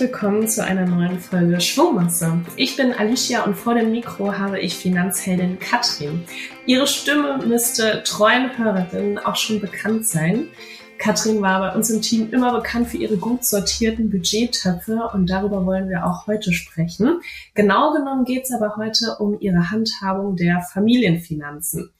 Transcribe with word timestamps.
Willkommen 0.00 0.46
zu 0.46 0.64
einer 0.64 0.86
neuen 0.86 1.18
Folge 1.18 1.60
Schwungmasse. 1.60 2.40
Ich 2.54 2.76
bin 2.76 2.92
Alicia 2.92 3.42
und 3.42 3.56
vor 3.56 3.74
dem 3.74 3.90
Mikro 3.90 4.32
habe 4.38 4.60
ich 4.60 4.76
Finanzheldin 4.76 5.58
Katrin. 5.58 6.22
Ihre 6.66 6.86
Stimme 6.86 7.38
müsste 7.44 8.04
treuen 8.04 8.56
Hörerinnen 8.56 9.18
auch 9.18 9.34
schon 9.34 9.60
bekannt 9.60 10.06
sein. 10.06 10.46
Katrin 10.98 11.42
war 11.42 11.58
bei 11.58 11.74
uns 11.74 11.90
im 11.90 12.00
Team 12.00 12.30
immer 12.30 12.52
bekannt 12.52 12.88
für 12.88 12.96
ihre 12.96 13.16
gut 13.16 13.44
sortierten 13.44 14.08
Budgettöpfe 14.08 15.10
und 15.12 15.28
darüber 15.28 15.66
wollen 15.66 15.88
wir 15.88 16.06
auch 16.06 16.28
heute 16.28 16.52
sprechen. 16.52 17.20
Genau 17.54 17.92
genommen 17.92 18.24
geht 18.24 18.44
es 18.44 18.52
aber 18.52 18.76
heute 18.76 19.16
um 19.18 19.40
ihre 19.40 19.70
Handhabung 19.70 20.36
der 20.36 20.60
Familienfinanzen. 20.60 21.90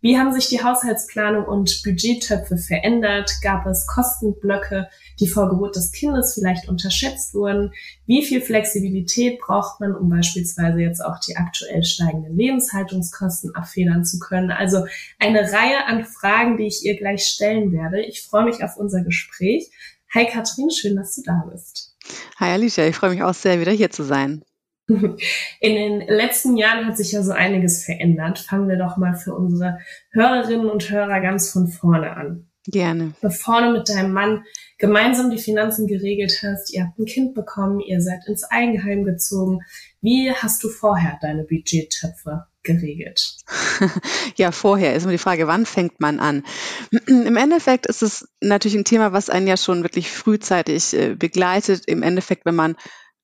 Wie 0.00 0.16
haben 0.16 0.32
sich 0.32 0.48
die 0.48 0.62
Haushaltsplanung 0.62 1.44
und 1.44 1.82
Budgettöpfe 1.82 2.56
verändert? 2.56 3.32
Gab 3.42 3.66
es 3.66 3.84
Kostenblöcke, 3.88 4.88
die 5.18 5.26
vor 5.26 5.48
Geburt 5.48 5.74
des 5.74 5.90
Kindes 5.90 6.34
vielleicht 6.34 6.68
unterschätzt 6.68 7.34
wurden? 7.34 7.72
Wie 8.06 8.24
viel 8.24 8.40
Flexibilität 8.40 9.40
braucht 9.40 9.80
man, 9.80 9.96
um 9.96 10.08
beispielsweise 10.08 10.78
jetzt 10.78 11.04
auch 11.04 11.18
die 11.18 11.36
aktuell 11.36 11.82
steigenden 11.82 12.36
Lebenshaltungskosten 12.36 13.56
abfedern 13.56 14.04
zu 14.04 14.20
können? 14.20 14.52
Also 14.52 14.86
eine 15.18 15.40
Reihe 15.52 15.84
an 15.86 16.04
Fragen, 16.04 16.58
die 16.58 16.68
ich 16.68 16.84
ihr 16.84 16.96
gleich 16.96 17.24
stellen 17.24 17.72
werde. 17.72 18.00
Ich 18.00 18.22
freue 18.22 18.44
mich 18.44 18.62
auf 18.62 18.76
unser 18.76 19.02
Gespräch. 19.02 19.68
Hi 20.14 20.26
Katrin, 20.26 20.70
schön, 20.70 20.94
dass 20.94 21.16
du 21.16 21.22
da 21.22 21.44
bist. 21.50 21.96
Hi 22.36 22.50
Alicia, 22.50 22.86
ich 22.86 22.94
freue 22.94 23.10
mich 23.10 23.24
auch 23.24 23.34
sehr, 23.34 23.60
wieder 23.60 23.72
hier 23.72 23.90
zu 23.90 24.04
sein. 24.04 24.44
In 25.60 25.74
den 25.74 26.00
letzten 26.00 26.56
Jahren 26.56 26.86
hat 26.86 26.96
sich 26.96 27.12
ja 27.12 27.22
so 27.22 27.32
einiges 27.32 27.84
verändert. 27.84 28.38
Fangen 28.38 28.68
wir 28.68 28.78
doch 28.78 28.96
mal 28.96 29.14
für 29.14 29.34
unsere 29.34 29.78
Hörerinnen 30.12 30.70
und 30.70 30.90
Hörer 30.90 31.20
ganz 31.20 31.50
von 31.50 31.68
vorne 31.68 32.16
an. 32.16 32.48
Gerne. 32.70 33.14
Bevor 33.22 33.62
du 33.62 33.72
mit 33.72 33.88
deinem 33.88 34.12
Mann 34.12 34.44
gemeinsam 34.76 35.30
die 35.30 35.38
Finanzen 35.38 35.86
geregelt 35.86 36.42
hast, 36.42 36.72
ihr 36.72 36.84
habt 36.84 36.98
ein 36.98 37.06
Kind 37.06 37.34
bekommen, 37.34 37.80
ihr 37.80 38.02
seid 38.02 38.26
ins 38.26 38.44
Eigenheim 38.44 39.04
gezogen. 39.04 39.60
Wie 40.02 40.32
hast 40.32 40.62
du 40.62 40.68
vorher 40.68 41.18
deine 41.22 41.44
Budgettöpfe 41.44 42.44
geregelt? 42.62 43.36
ja, 44.36 44.52
vorher 44.52 44.94
ist 44.94 45.04
immer 45.04 45.12
die 45.12 45.18
Frage, 45.18 45.46
wann 45.46 45.64
fängt 45.64 46.00
man 46.00 46.20
an? 46.20 46.44
Im 47.06 47.36
Endeffekt 47.36 47.86
ist 47.86 48.02
es 48.02 48.28
natürlich 48.40 48.76
ein 48.76 48.84
Thema, 48.84 49.12
was 49.12 49.30
einen 49.30 49.46
ja 49.46 49.56
schon 49.56 49.82
wirklich 49.82 50.10
frühzeitig 50.10 50.92
äh, 50.94 51.14
begleitet. 51.14 51.84
Im 51.86 52.02
Endeffekt, 52.02 52.44
wenn 52.44 52.56
man 52.56 52.76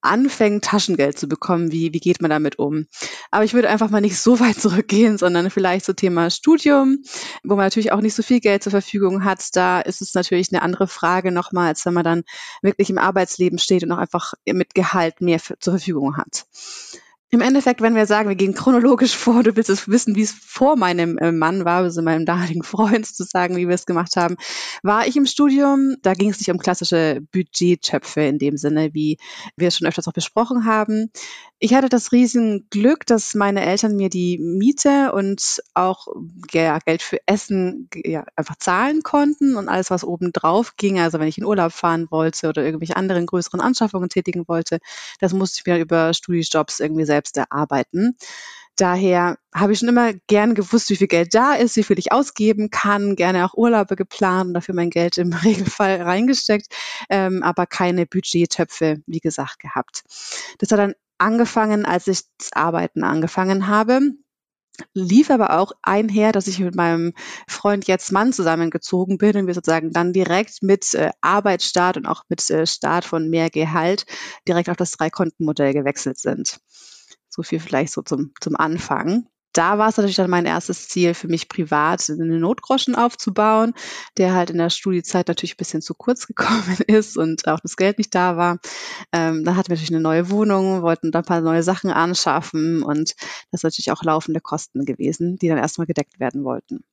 anfängt, 0.05 0.64
Taschengeld 0.64 1.19
zu 1.19 1.27
bekommen, 1.28 1.72
wie, 1.72 1.92
wie 1.92 2.00
geht 2.00 2.20
man 2.20 2.30
damit 2.30 2.58
um? 2.58 2.86
Aber 3.30 3.44
ich 3.44 3.55
würde 3.55 3.69
einfach 3.69 3.91
mal 3.91 4.00
nicht 4.00 4.19
so 4.19 4.41
weit 4.41 4.56
zurückgehen, 4.60 5.19
sondern 5.19 5.50
vielleicht 5.50 5.84
so 5.84 5.92
Thema 5.92 6.30
Studium, 6.30 7.02
wo 7.42 7.56
man 7.56 7.66
natürlich 7.66 7.92
auch 7.92 8.00
nicht 8.00 8.14
so 8.14 8.22
viel 8.22 8.41
Geld 8.41 8.62
zur 8.62 8.70
Verfügung 8.70 9.25
hat. 9.25 9.44
Da 9.55 9.80
ist 9.80 10.02
es 10.02 10.14
natürlich 10.14 10.52
eine 10.52 10.62
andere 10.62 10.86
Frage 10.86 11.32
nochmal, 11.32 11.69
als 11.69 11.84
wenn 11.86 11.94
man 11.94 12.05
dann 12.05 12.25
wirklich 12.62 12.91
im 12.91 12.98
Arbeitsleben 12.98 13.58
steht 13.58 13.82
und 13.82 13.92
auch 13.92 13.98
einfach 13.98 14.34
mit 14.47 14.75
Gehalt 14.75 15.20
mehr 15.20 15.41
zur 15.41 15.72
Verfügung 15.75 16.16
hat. 16.16 16.47
Im 17.35 17.41
Endeffekt, 17.41 17.81
wenn 17.81 17.97
wir 17.97 18.07
sagen, 18.07 18.29
wir 18.29 18.37
gehen 18.37 18.55
chronologisch 18.55 19.17
vor, 19.17 19.43
du 19.43 19.57
willst 19.57 19.69
es 19.69 19.89
wissen, 19.89 20.15
wie 20.15 20.23
es 20.23 20.31
vor 20.31 20.77
meinem 20.77 21.19
äh, 21.19 21.33
Mann 21.33 21.65
war, 21.65 21.79
also 21.79 22.01
meinem 22.01 22.27
damaligen 22.27 22.63
Freund 22.63 23.07
zu 23.07 23.25
sagen, 23.25 23.57
wie 23.57 23.67
wir 23.67 23.75
es 23.75 23.87
gemacht 23.87 24.15
haben, 24.15 24.37
war 24.85 25.09
ich 25.09 25.17
im 25.17 25.27
Studium. 25.27 25.97
Da 26.03 26.15
ging 26.15 26.31
es 26.31 26.39
nicht 26.39 26.53
um 26.53 26.59
klassische 26.59 27.23
Budgettöpfe 27.33 28.21
in 28.21 28.39
dem 28.39 28.57
Sinne, 28.57 28.95
wie 28.95 29.19
wir 29.57 29.67
es 29.67 29.77
schon 29.77 29.89
öfters 29.89 30.07
auch 30.07 30.12
besprochen 30.12 30.65
haben. 30.65 31.11
Ich 31.59 31.75
hatte 31.75 31.89
das 31.89 32.12
riesen 32.12 32.69
Glück, 32.71 33.07
dass 33.07 33.35
meine 33.35 33.65
Eltern 33.65 33.97
mir 33.97 34.11
die 34.11 34.39
Miete 34.39 35.12
und 35.12 35.62
auch 35.73 36.07
ja, 36.53 36.79
Geld 36.85 37.03
für 37.03 37.19
Essen 37.27 37.89
ja, 38.05 38.25
einfach 38.37 38.57
zahlen 38.57 39.03
konnten 39.03 39.57
und 39.57 39.69
alles, 39.69 39.91
was 39.91 40.05
oben 40.05 40.31
drauf 40.33 40.77
ging, 40.77 41.01
also 41.01 41.19
wenn 41.19 41.27
ich 41.27 41.39
in 41.39 41.45
Urlaub 41.45 41.73
fahren 41.73 42.07
wollte 42.11 42.49
oder 42.49 42.62
irgendwelche 42.62 42.97
anderen 42.97 43.27
größeren 43.27 43.61
Anschaffungen 43.61 44.09
tätigen 44.09 44.47
wollte, 44.47 44.78
das 45.21 45.33
musste 45.33 45.61
ich 45.61 45.67
mir 45.67 45.81
über 45.81 46.12
Studiejobs 46.12 46.81
irgendwie 46.81 47.06
selbst 47.06 47.24
selbst 47.25 47.37
erarbeiten. 47.37 48.17
Daher 48.77 49.39
habe 49.55 49.73
ich 49.73 49.79
schon 49.79 49.89
immer 49.89 50.12
gern 50.27 50.55
gewusst, 50.55 50.91
wie 50.91 50.97
viel 50.97 51.07
Geld 51.07 51.33
da 51.35 51.55
ist, 51.55 51.77
wie 51.77 51.85
viel 51.85 51.99
ich 51.99 52.11
ausgeben 52.11 52.71
kann, 52.71 53.15
gerne 53.15 53.47
auch 53.47 53.55
Urlaube 53.55 53.95
geplant 53.95 54.49
und 54.49 54.55
dafür 54.55 54.75
mein 54.75 54.91
Geld 54.91 55.17
im 55.17 55.33
Regelfall 55.45 56.03
reingesteckt, 56.03 56.67
ähm, 57.09 57.43
aber 57.43 57.67
keine 57.67 58.05
Budgettöpfe, 58.05 59.01
wie 59.07 59.21
gesagt, 59.21 59.61
gehabt. 59.61 60.03
Das 60.59 60.73
hat 60.73 60.79
dann 60.79 60.95
angefangen, 61.19 61.87
als 61.87 62.09
ich 62.09 62.23
das 62.39 62.53
Arbeiten 62.53 63.05
angefangen 63.05 63.69
habe 63.69 64.01
lief 64.93 65.31
aber 65.31 65.59
auch 65.59 65.73
einher, 65.83 66.33
dass 66.33 66.47
ich 66.47 66.59
mit 66.59 66.75
meinem 66.75 67.12
Freund 67.47 67.87
jetzt 67.87 68.12
Mann 68.12 68.33
zusammengezogen 68.33 69.19
bin 69.19 69.37
und 69.37 69.47
wir 69.47 69.55
sozusagen 69.55 69.93
dann 69.93 70.12
direkt 70.12 70.62
mit 70.62 70.95
äh, 70.95 71.11
Arbeitsstart 71.21 71.97
und 71.97 72.06
auch 72.06 72.25
mit 72.29 72.49
äh, 72.51 72.67
Start 72.67 73.05
von 73.05 73.31
mehr 73.31 73.51
Gehalt 73.51 74.05
direkt 74.49 74.69
auf 74.71 74.77
das 74.77 74.93
Dreikontenmodell 74.93 75.73
gewechselt 75.73 76.19
sind. 76.19 76.59
So 77.34 77.43
viel 77.43 77.59
vielleicht 77.59 77.93
so 77.93 78.03
zum, 78.03 78.33
zum 78.41 78.55
Anfang. 78.55 79.27
Da 79.53 79.77
war 79.78 79.89
es 79.89 79.97
natürlich 79.97 80.17
dann 80.17 80.31
mein 80.31 80.47
erstes 80.47 80.89
Ziel 80.89 81.15
für 81.15 81.27
mich 81.27 81.49
privat, 81.49 82.09
einen 82.09 82.39
Notgroschen 82.39 82.95
aufzubauen, 82.95 83.72
der 84.17 84.34
halt 84.34 84.50
in 84.50 84.59
der 84.59 84.71
Studiezeit 84.71 85.27
natürlich 85.27 85.55
ein 85.55 85.59
bisschen 85.59 85.83
zu 85.83 85.94
kurz 85.94 86.27
gekommen 86.28 86.78
ist 86.87 87.17
und 87.17 87.49
auch 87.49 87.59
das 87.59 87.77
Geld 87.77 87.99
nicht 87.99 88.15
da 88.15 88.37
war. 88.37 88.59
Ähm, 89.12 89.44
dann 89.44 89.56
hatten 89.56 89.69
wir 89.69 89.75
natürlich 89.75 89.93
eine 89.93 90.00
neue 90.00 90.31
Wohnung, 90.31 90.83
wollten 90.83 91.11
da 91.11 91.21
ein 91.21 91.25
paar 91.25 91.41
neue 91.41 91.65
Sachen 91.65 91.91
anschaffen 91.91 92.84
und 92.84 93.15
das 93.50 93.61
sind 93.61 93.65
natürlich 93.65 93.91
auch 93.91 94.05
laufende 94.05 94.41
Kosten 94.41 94.84
gewesen, 94.84 95.39
die 95.39 95.49
dann 95.49 95.59
erstmal 95.59 95.89
gedeckt 95.89 96.21
werden 96.21 96.44
wollten. 96.44 96.84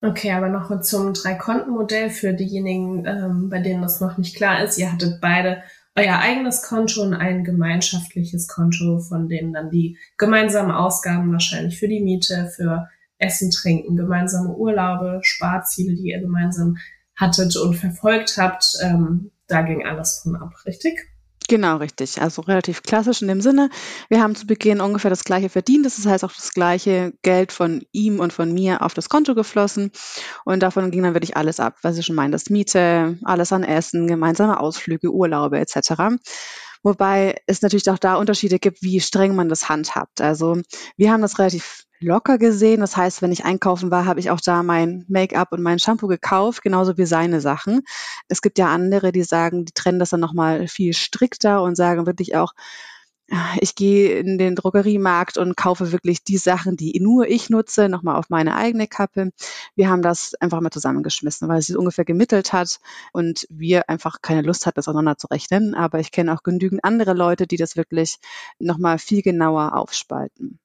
Okay, 0.00 0.32
aber 0.32 0.48
noch 0.48 0.80
zum 0.80 1.12
Drei-Konten-Modell 1.12 2.10
für 2.10 2.34
diejenigen, 2.34 3.04
ähm, 3.04 3.48
bei 3.48 3.60
denen 3.60 3.82
das 3.82 4.00
noch 4.00 4.16
nicht 4.16 4.36
klar 4.36 4.62
ist. 4.62 4.78
Ihr 4.78 4.92
hattet 4.92 5.20
beide 5.20 5.62
euer 5.94 6.18
eigenes 6.18 6.62
Konto 6.62 7.02
und 7.02 7.14
ein 7.14 7.44
gemeinschaftliches 7.44 8.48
Konto, 8.48 8.98
von 9.00 9.28
denen 9.28 9.52
dann 9.52 9.70
die 9.70 9.98
gemeinsamen 10.16 10.70
Ausgaben 10.70 11.32
wahrscheinlich 11.32 11.78
für 11.78 11.88
die 11.88 12.00
Miete, 12.00 12.50
für 12.56 12.88
Essen, 13.18 13.50
Trinken, 13.50 13.96
gemeinsame 13.96 14.54
Urlaube, 14.54 15.20
Sparziele, 15.22 15.94
die 15.94 16.10
ihr 16.10 16.20
gemeinsam 16.20 16.78
hattet 17.14 17.56
und 17.56 17.74
verfolgt 17.74 18.36
habt, 18.38 18.64
ähm, 18.82 19.30
da 19.46 19.62
ging 19.62 19.84
alles 19.84 20.20
von 20.22 20.36
ab, 20.36 20.54
richtig? 20.66 20.98
Genau, 21.52 21.76
richtig. 21.76 22.22
Also 22.22 22.40
relativ 22.40 22.82
klassisch 22.82 23.20
in 23.20 23.28
dem 23.28 23.42
Sinne. 23.42 23.68
Wir 24.08 24.22
haben 24.22 24.34
zu 24.34 24.46
Beginn 24.46 24.80
ungefähr 24.80 25.10
das 25.10 25.22
gleiche 25.22 25.50
verdient. 25.50 25.84
Das 25.84 26.06
heißt 26.06 26.24
auch 26.24 26.32
das 26.32 26.54
gleiche 26.54 27.12
Geld 27.20 27.52
von 27.52 27.82
ihm 27.92 28.20
und 28.20 28.32
von 28.32 28.54
mir 28.54 28.80
auf 28.80 28.94
das 28.94 29.10
Konto 29.10 29.34
geflossen. 29.34 29.90
Und 30.46 30.62
davon 30.62 30.90
ging 30.90 31.02
dann 31.02 31.12
wirklich 31.12 31.36
alles 31.36 31.60
ab, 31.60 31.76
was 31.82 31.98
ich 31.98 32.06
schon 32.06 32.16
meine. 32.16 32.30
Das 32.32 32.48
Miete, 32.48 33.18
alles 33.24 33.52
an 33.52 33.64
Essen, 33.64 34.06
gemeinsame 34.06 34.58
Ausflüge, 34.60 35.12
Urlaube 35.12 35.58
etc. 35.58 36.16
Wobei 36.82 37.36
es 37.46 37.62
natürlich 37.62 37.88
auch 37.90 37.98
da 37.98 38.16
Unterschiede 38.16 38.58
gibt, 38.58 38.82
wie 38.82 39.00
streng 39.00 39.34
man 39.34 39.48
das 39.48 39.68
handhabt. 39.68 40.20
Also 40.20 40.60
wir 40.96 41.12
haben 41.12 41.22
das 41.22 41.38
relativ 41.38 41.84
locker 42.00 42.38
gesehen. 42.38 42.80
Das 42.80 42.96
heißt, 42.96 43.22
wenn 43.22 43.32
ich 43.32 43.44
einkaufen 43.44 43.90
war, 43.90 44.04
habe 44.04 44.20
ich 44.20 44.30
auch 44.30 44.40
da 44.40 44.62
mein 44.62 45.04
Make-up 45.08 45.52
und 45.52 45.62
mein 45.62 45.78
Shampoo 45.78 46.08
gekauft, 46.08 46.62
genauso 46.62 46.98
wie 46.98 47.06
seine 47.06 47.40
Sachen. 47.40 47.82
Es 48.28 48.42
gibt 48.42 48.58
ja 48.58 48.66
andere, 48.68 49.12
die 49.12 49.22
sagen, 49.22 49.64
die 49.64 49.72
trennen 49.72 49.98
das 49.98 50.10
dann 50.10 50.20
nochmal 50.20 50.66
viel 50.66 50.92
strikter 50.92 51.62
und 51.62 51.76
sagen 51.76 52.06
wirklich 52.06 52.34
auch, 52.36 52.52
ich 53.60 53.74
gehe 53.74 54.18
in 54.18 54.36
den 54.36 54.56
Drogeriemarkt 54.56 55.38
und 55.38 55.56
kaufe 55.56 55.92
wirklich 55.92 56.22
die 56.24 56.36
Sachen, 56.36 56.76
die 56.76 56.98
nur 57.00 57.28
ich 57.28 57.50
nutze, 57.50 57.88
nochmal 57.88 58.16
auf 58.16 58.30
meine 58.30 58.54
eigene 58.56 58.86
Kappe. 58.86 59.30
Wir 59.74 59.88
haben 59.88 60.02
das 60.02 60.34
einfach 60.40 60.60
mal 60.60 60.70
zusammengeschmissen, 60.70 61.48
weil 61.48 61.58
es 61.58 61.66
sich 61.66 61.76
ungefähr 61.76 62.04
gemittelt 62.04 62.52
hat 62.52 62.80
und 63.12 63.46
wir 63.48 63.88
einfach 63.88 64.20
keine 64.22 64.42
Lust 64.42 64.66
hatten, 64.66 64.76
das 64.76 64.88
auseinander 64.88 65.16
zu 65.16 65.28
rechnen. 65.28 65.74
Aber 65.74 65.98
ich 65.98 66.10
kenne 66.10 66.34
auch 66.34 66.42
genügend 66.42 66.84
andere 66.84 67.14
Leute, 67.14 67.46
die 67.46 67.56
das 67.56 67.76
wirklich 67.76 68.18
nochmal 68.58 68.98
viel 68.98 69.22
genauer 69.22 69.74
aufspalten. 69.76 70.58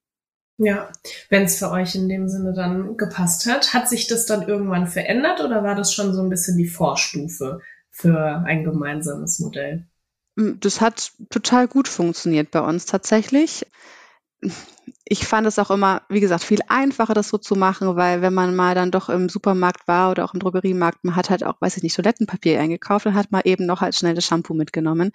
Ja, 0.57 0.89
wenn 1.29 1.43
es 1.43 1.59
für 1.59 1.69
euch 1.69 1.93
in 1.93 2.09
dem 2.09 2.27
Sinne 2.27 2.51
dann 2.51 2.97
gepasst 2.97 3.45
hat, 3.45 3.73
hat 3.73 3.87
sich 3.87 4.07
das 4.07 4.25
dann 4.25 4.47
irgendwann 4.47 4.87
verändert 4.87 5.39
oder 5.39 5.63
war 5.63 5.75
das 5.75 5.93
schon 5.93 6.13
so 6.13 6.21
ein 6.23 6.29
bisschen 6.29 6.57
die 6.57 6.67
Vorstufe 6.67 7.61
für 7.91 8.43
ein 8.43 8.63
gemeinsames 8.63 9.39
Modell? 9.39 9.85
Hm, 10.37 10.59
das 10.61 10.79
hat 10.81 11.11
total 11.29 11.67
gut 11.67 11.87
funktioniert 11.87 12.51
bei 12.51 12.61
uns 12.61 12.85
tatsächlich. 12.85 13.65
Ich 15.05 15.25
fand 15.27 15.47
es 15.47 15.57
auch 15.57 15.71
immer, 15.71 16.03
wie 16.09 16.19
gesagt, 16.19 16.43
viel 16.43 16.59
einfacher, 16.67 17.13
das 17.15 17.29
so 17.29 17.37
zu 17.39 17.55
machen, 17.55 17.95
weil 17.95 18.21
wenn 18.21 18.33
man 18.33 18.55
mal 18.55 18.75
dann 18.75 18.91
doch 18.91 19.09
im 19.09 19.29
Supermarkt 19.29 19.87
war 19.87 20.11
oder 20.11 20.23
auch 20.25 20.33
im 20.33 20.39
Drogeriemarkt, 20.39 21.03
man 21.03 21.15
hat 21.15 21.29
halt 21.31 21.43
auch, 21.43 21.59
weiß 21.59 21.77
ich 21.77 21.83
nicht, 21.83 21.95
Toilettenpapier 21.95 22.59
eingekauft 22.59 23.05
und 23.07 23.15
hat 23.15 23.31
mal 23.31 23.41
eben 23.45 23.65
noch 23.65 23.81
halt 23.81 23.95
schnell 23.95 24.13
das 24.13 24.25
Shampoo 24.25 24.53
mitgenommen. 24.53 25.11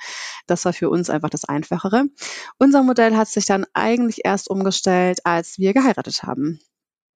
Das 0.47 0.65
war 0.65 0.73
für 0.73 0.91
uns 0.91 1.09
einfach 1.09 1.31
das 1.31 1.45
Einfachere. 1.45 2.05
Unser 2.59 2.83
Modell 2.83 3.17
hat 3.17 3.29
sich 3.29 3.47
dann 3.47 3.65
eigentlich 3.75 4.23
erst 4.25 4.51
umgestellt, 4.51 5.21
als 5.25 5.59
wir 5.59 5.73
geheiratet 5.73 6.25
haben 6.25 6.61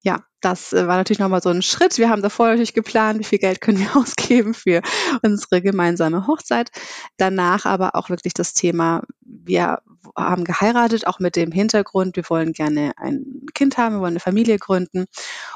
ja, 0.01 0.23
das 0.41 0.73
äh, 0.73 0.87
war 0.87 0.97
natürlich 0.97 1.19
nochmal 1.19 1.41
so 1.41 1.49
ein 1.49 1.61
Schritt. 1.61 1.97
Wir 1.97 2.09
haben 2.09 2.21
davor 2.21 2.47
natürlich 2.47 2.73
geplant, 2.73 3.19
wie 3.19 3.23
viel 3.23 3.39
Geld 3.39 3.61
können 3.61 3.79
wir 3.79 3.95
ausgeben 3.97 4.53
für 4.53 4.81
unsere 5.23 5.61
gemeinsame 5.61 6.27
Hochzeit. 6.27 6.71
Danach 7.17 7.65
aber 7.65 7.95
auch 7.95 8.09
wirklich 8.09 8.33
das 8.33 8.53
Thema, 8.53 9.03
wir 9.21 9.79
haben 10.15 10.43
geheiratet, 10.43 11.05
auch 11.05 11.19
mit 11.19 11.35
dem 11.35 11.51
Hintergrund, 11.51 12.15
wir 12.15 12.23
wollen 12.29 12.53
gerne 12.53 12.91
ein 12.97 13.45
Kind 13.53 13.77
haben, 13.77 13.95
wir 13.95 14.01
wollen 14.01 14.13
eine 14.13 14.19
Familie 14.19 14.57
gründen 14.57 15.05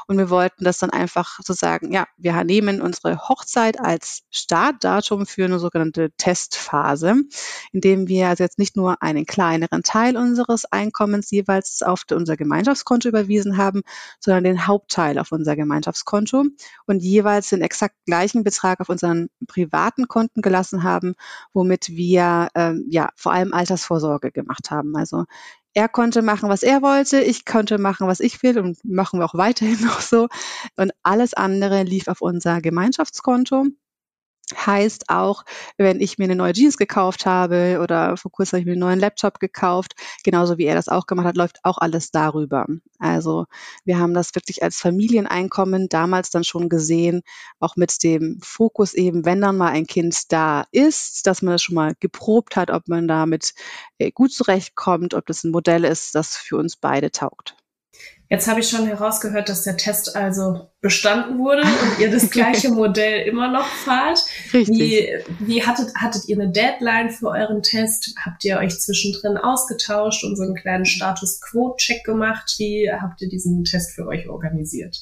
und 0.06 0.18
wir 0.18 0.30
wollten 0.30 0.64
das 0.64 0.78
dann 0.78 0.90
einfach 0.90 1.40
so 1.42 1.52
sagen, 1.52 1.92
ja, 1.92 2.06
wir 2.16 2.44
nehmen 2.44 2.80
unsere 2.80 3.28
Hochzeit 3.28 3.80
als 3.80 4.22
Startdatum 4.30 5.26
für 5.26 5.44
eine 5.44 5.58
sogenannte 5.58 6.10
Testphase, 6.16 7.16
indem 7.72 8.08
wir 8.08 8.28
also 8.28 8.44
jetzt 8.44 8.58
nicht 8.58 8.76
nur 8.76 9.02
einen 9.02 9.26
kleineren 9.26 9.82
Teil 9.82 10.16
unseres 10.16 10.64
Einkommens 10.66 11.30
jeweils 11.30 11.82
auf 11.82 12.04
unser 12.10 12.36
Gemeinschaftskonto 12.36 13.08
überwiesen 13.08 13.56
haben, 13.56 13.82
sondern 14.20 14.44
den 14.44 14.66
Hauptteil 14.72 15.18
auf 15.18 15.32
unser 15.32 15.54
Gemeinschaftskonto 15.54 16.44
und 16.86 17.02
jeweils 17.02 17.50
den 17.50 17.60
exakt 17.60 17.94
gleichen 18.06 18.42
Betrag 18.42 18.80
auf 18.80 18.88
unseren 18.88 19.28
privaten 19.46 20.08
Konten 20.08 20.40
gelassen 20.40 20.82
haben, 20.82 21.14
womit 21.52 21.90
wir 21.90 22.48
ähm, 22.54 22.86
ja 22.88 23.10
vor 23.14 23.32
allem 23.32 23.52
Altersvorsorge 23.52 24.32
gemacht 24.32 24.70
haben. 24.70 24.96
Also 24.96 25.26
er 25.74 25.88
konnte 25.88 26.22
machen, 26.22 26.48
was 26.48 26.62
er 26.62 26.80
wollte, 26.80 27.20
ich 27.20 27.44
konnte 27.44 27.76
machen, 27.76 28.06
was 28.06 28.20
ich 28.20 28.42
will 28.42 28.58
und 28.58 28.82
machen 28.82 29.20
wir 29.20 29.26
auch 29.26 29.34
weiterhin 29.34 29.80
noch 29.84 30.00
so. 30.00 30.28
Und 30.76 30.92
alles 31.02 31.34
andere 31.34 31.82
lief 31.82 32.08
auf 32.08 32.22
unser 32.22 32.62
Gemeinschaftskonto. 32.62 33.66
Heißt 34.54 35.08
auch, 35.08 35.44
wenn 35.76 36.00
ich 36.00 36.18
mir 36.18 36.24
eine 36.24 36.36
neue 36.36 36.52
Jeans 36.52 36.76
gekauft 36.76 37.26
habe 37.26 37.80
oder 37.82 38.16
vor 38.16 38.30
kurzem 38.30 38.56
habe 38.56 38.60
ich 38.60 38.66
mir 38.66 38.72
einen 38.72 38.80
neuen 38.80 39.00
Laptop 39.00 39.40
gekauft, 39.40 39.94
genauso 40.24 40.58
wie 40.58 40.64
er 40.64 40.74
das 40.74 40.88
auch 40.88 41.06
gemacht 41.06 41.26
hat, 41.26 41.36
läuft 41.36 41.58
auch 41.64 41.78
alles 41.78 42.10
darüber. 42.10 42.66
Also 42.98 43.46
wir 43.84 43.98
haben 43.98 44.14
das 44.14 44.34
wirklich 44.34 44.62
als 44.62 44.78
Familieneinkommen 44.78 45.88
damals 45.88 46.30
dann 46.30 46.44
schon 46.44 46.68
gesehen, 46.68 47.22
auch 47.60 47.76
mit 47.76 48.02
dem 48.02 48.38
Fokus 48.42 48.94
eben, 48.94 49.24
wenn 49.24 49.40
dann 49.40 49.56
mal 49.56 49.70
ein 49.70 49.86
Kind 49.86 50.32
da 50.32 50.64
ist, 50.70 51.26
dass 51.26 51.42
man 51.42 51.52
das 51.52 51.62
schon 51.62 51.74
mal 51.74 51.94
geprobt 52.00 52.56
hat, 52.56 52.70
ob 52.70 52.88
man 52.88 53.08
damit 53.08 53.54
äh, 53.98 54.10
gut 54.10 54.32
zurechtkommt, 54.32 55.14
ob 55.14 55.26
das 55.26 55.44
ein 55.44 55.50
Modell 55.50 55.84
ist, 55.84 56.14
das 56.14 56.36
für 56.36 56.56
uns 56.56 56.76
beide 56.76 57.10
taugt. 57.10 57.56
Jetzt 58.32 58.48
habe 58.48 58.60
ich 58.60 58.68
schon 58.70 58.86
herausgehört, 58.86 59.50
dass 59.50 59.62
der 59.62 59.76
Test 59.76 60.16
also 60.16 60.70
bestanden 60.80 61.38
wurde 61.38 61.64
und 61.64 62.00
ihr 62.00 62.10
das 62.10 62.30
gleiche 62.30 62.70
Modell 62.70 63.28
immer 63.28 63.50
noch 63.50 63.66
fahrt. 63.66 64.24
Richtig. 64.54 64.78
Wie, 64.78 65.08
wie 65.40 65.66
hattet, 65.66 65.94
hattet 65.96 66.26
ihr 66.28 66.40
eine 66.40 66.50
Deadline 66.50 67.10
für 67.10 67.26
euren 67.26 67.62
Test? 67.62 68.14
Habt 68.24 68.42
ihr 68.46 68.56
euch 68.56 68.80
zwischendrin 68.80 69.36
ausgetauscht 69.36 70.24
und 70.24 70.36
so 70.36 70.44
einen 70.44 70.54
kleinen 70.54 70.86
Status 70.86 71.42
Quo-Check 71.42 72.04
gemacht? 72.04 72.54
Wie 72.56 72.90
habt 72.90 73.20
ihr 73.20 73.28
diesen 73.28 73.64
Test 73.64 73.90
für 73.90 74.06
euch 74.06 74.26
organisiert? 74.26 74.96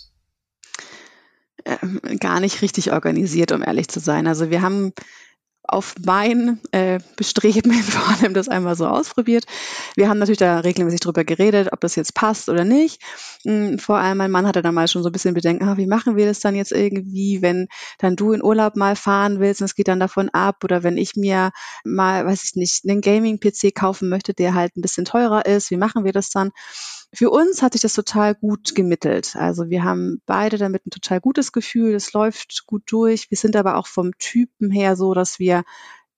Ähm, 1.64 2.00
gar 2.18 2.40
nicht 2.40 2.62
richtig 2.62 2.90
organisiert, 2.90 3.52
um 3.52 3.62
ehrlich 3.62 3.86
zu 3.86 4.00
sein. 4.00 4.26
Also 4.26 4.50
wir 4.50 4.60
haben 4.60 4.92
auf 5.72 5.94
mein 6.04 6.60
äh, 6.72 6.98
Bestreben 7.16 7.72
vor 7.82 8.08
allem 8.08 8.34
das 8.34 8.48
einmal 8.48 8.76
so 8.76 8.86
ausprobiert. 8.86 9.44
Wir 9.96 10.08
haben 10.08 10.18
natürlich 10.18 10.38
da 10.38 10.60
regelmäßig 10.60 11.00
drüber 11.00 11.24
geredet, 11.24 11.72
ob 11.72 11.80
das 11.80 11.96
jetzt 11.96 12.14
passt 12.14 12.48
oder 12.48 12.64
nicht. 12.64 13.00
Hm, 13.44 13.78
vor 13.78 13.98
allem 13.98 14.18
mein 14.18 14.30
Mann 14.30 14.46
hatte 14.46 14.62
dann 14.62 14.74
mal 14.74 14.88
schon 14.88 15.02
so 15.02 15.08
ein 15.08 15.12
bisschen 15.12 15.34
Bedenken, 15.34 15.64
ah, 15.64 15.76
wie 15.76 15.86
machen 15.86 16.16
wir 16.16 16.26
das 16.26 16.40
dann 16.40 16.56
jetzt 16.56 16.72
irgendwie, 16.72 17.40
wenn 17.40 17.68
dann 17.98 18.16
du 18.16 18.32
in 18.32 18.42
Urlaub 18.42 18.76
mal 18.76 18.96
fahren 18.96 19.38
willst 19.38 19.60
und 19.60 19.66
es 19.66 19.74
geht 19.74 19.88
dann 19.88 20.00
davon 20.00 20.28
ab 20.30 20.64
oder 20.64 20.82
wenn 20.82 20.98
ich 20.98 21.14
mir 21.16 21.52
mal, 21.84 22.26
weiß 22.26 22.44
ich 22.44 22.56
nicht, 22.56 22.84
einen 22.88 23.00
Gaming-PC 23.00 23.74
kaufen 23.74 24.08
möchte, 24.08 24.34
der 24.34 24.54
halt 24.54 24.76
ein 24.76 24.82
bisschen 24.82 25.04
teurer 25.04 25.46
ist, 25.46 25.70
wie 25.70 25.76
machen 25.76 26.04
wir 26.04 26.12
das 26.12 26.30
dann? 26.30 26.50
Für 27.12 27.30
uns 27.30 27.60
hat 27.60 27.72
sich 27.72 27.82
das 27.82 27.94
total 27.94 28.34
gut 28.34 28.74
gemittelt. 28.74 29.34
Also 29.34 29.68
wir 29.68 29.82
haben 29.82 30.22
beide 30.26 30.58
damit 30.58 30.86
ein 30.86 30.90
total 30.90 31.20
gutes 31.20 31.50
Gefühl. 31.50 31.94
Es 31.94 32.12
läuft 32.12 32.66
gut 32.66 32.82
durch. 32.86 33.30
Wir 33.30 33.36
sind 33.36 33.56
aber 33.56 33.76
auch 33.76 33.88
vom 33.88 34.16
Typen 34.18 34.70
her 34.70 34.94
so, 34.94 35.12
dass 35.12 35.38
wir 35.40 35.64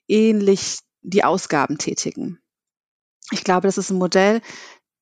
ähnlich 0.07 0.81
die 1.01 1.25
Ausgaben 1.25 1.79
tätigen. 1.79 2.41
Ich 3.31 3.45
glaube, 3.45 3.67
das 3.67 3.79
ist 3.79 3.91
ein 3.91 3.99
Modell, 3.99 4.43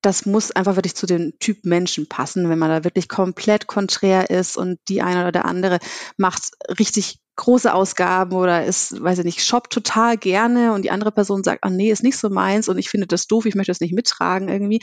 das 0.02 0.26
muss 0.26 0.50
einfach 0.50 0.76
wirklich 0.76 0.94
zu 0.94 1.06
dem 1.06 1.38
Typ 1.38 1.64
Menschen 1.64 2.08
passen. 2.08 2.48
Wenn 2.48 2.58
man 2.58 2.70
da 2.70 2.84
wirklich 2.84 3.08
komplett 3.08 3.66
konträr 3.66 4.30
ist 4.30 4.56
und 4.56 4.78
die 4.88 5.02
eine 5.02 5.20
oder 5.20 5.32
der 5.32 5.44
andere 5.44 5.78
macht 6.16 6.50
richtig 6.78 7.18
große 7.36 7.72
Ausgaben 7.72 8.36
oder 8.36 8.66
ist, 8.66 9.02
weiß 9.02 9.20
ich 9.20 9.24
nicht, 9.24 9.42
shoppt 9.42 9.72
total 9.72 10.18
gerne 10.18 10.72
und 10.74 10.82
die 10.82 10.90
andere 10.90 11.10
Person 11.10 11.42
sagt, 11.42 11.64
ah 11.64 11.70
nee, 11.70 11.90
ist 11.90 12.02
nicht 12.02 12.18
so 12.18 12.28
meins 12.28 12.68
und 12.68 12.76
ich 12.76 12.90
finde 12.90 13.06
das 13.06 13.26
doof, 13.28 13.46
ich 13.46 13.54
möchte 13.54 13.70
das 13.70 13.80
nicht 13.80 13.94
mittragen 13.94 14.48
irgendwie, 14.48 14.80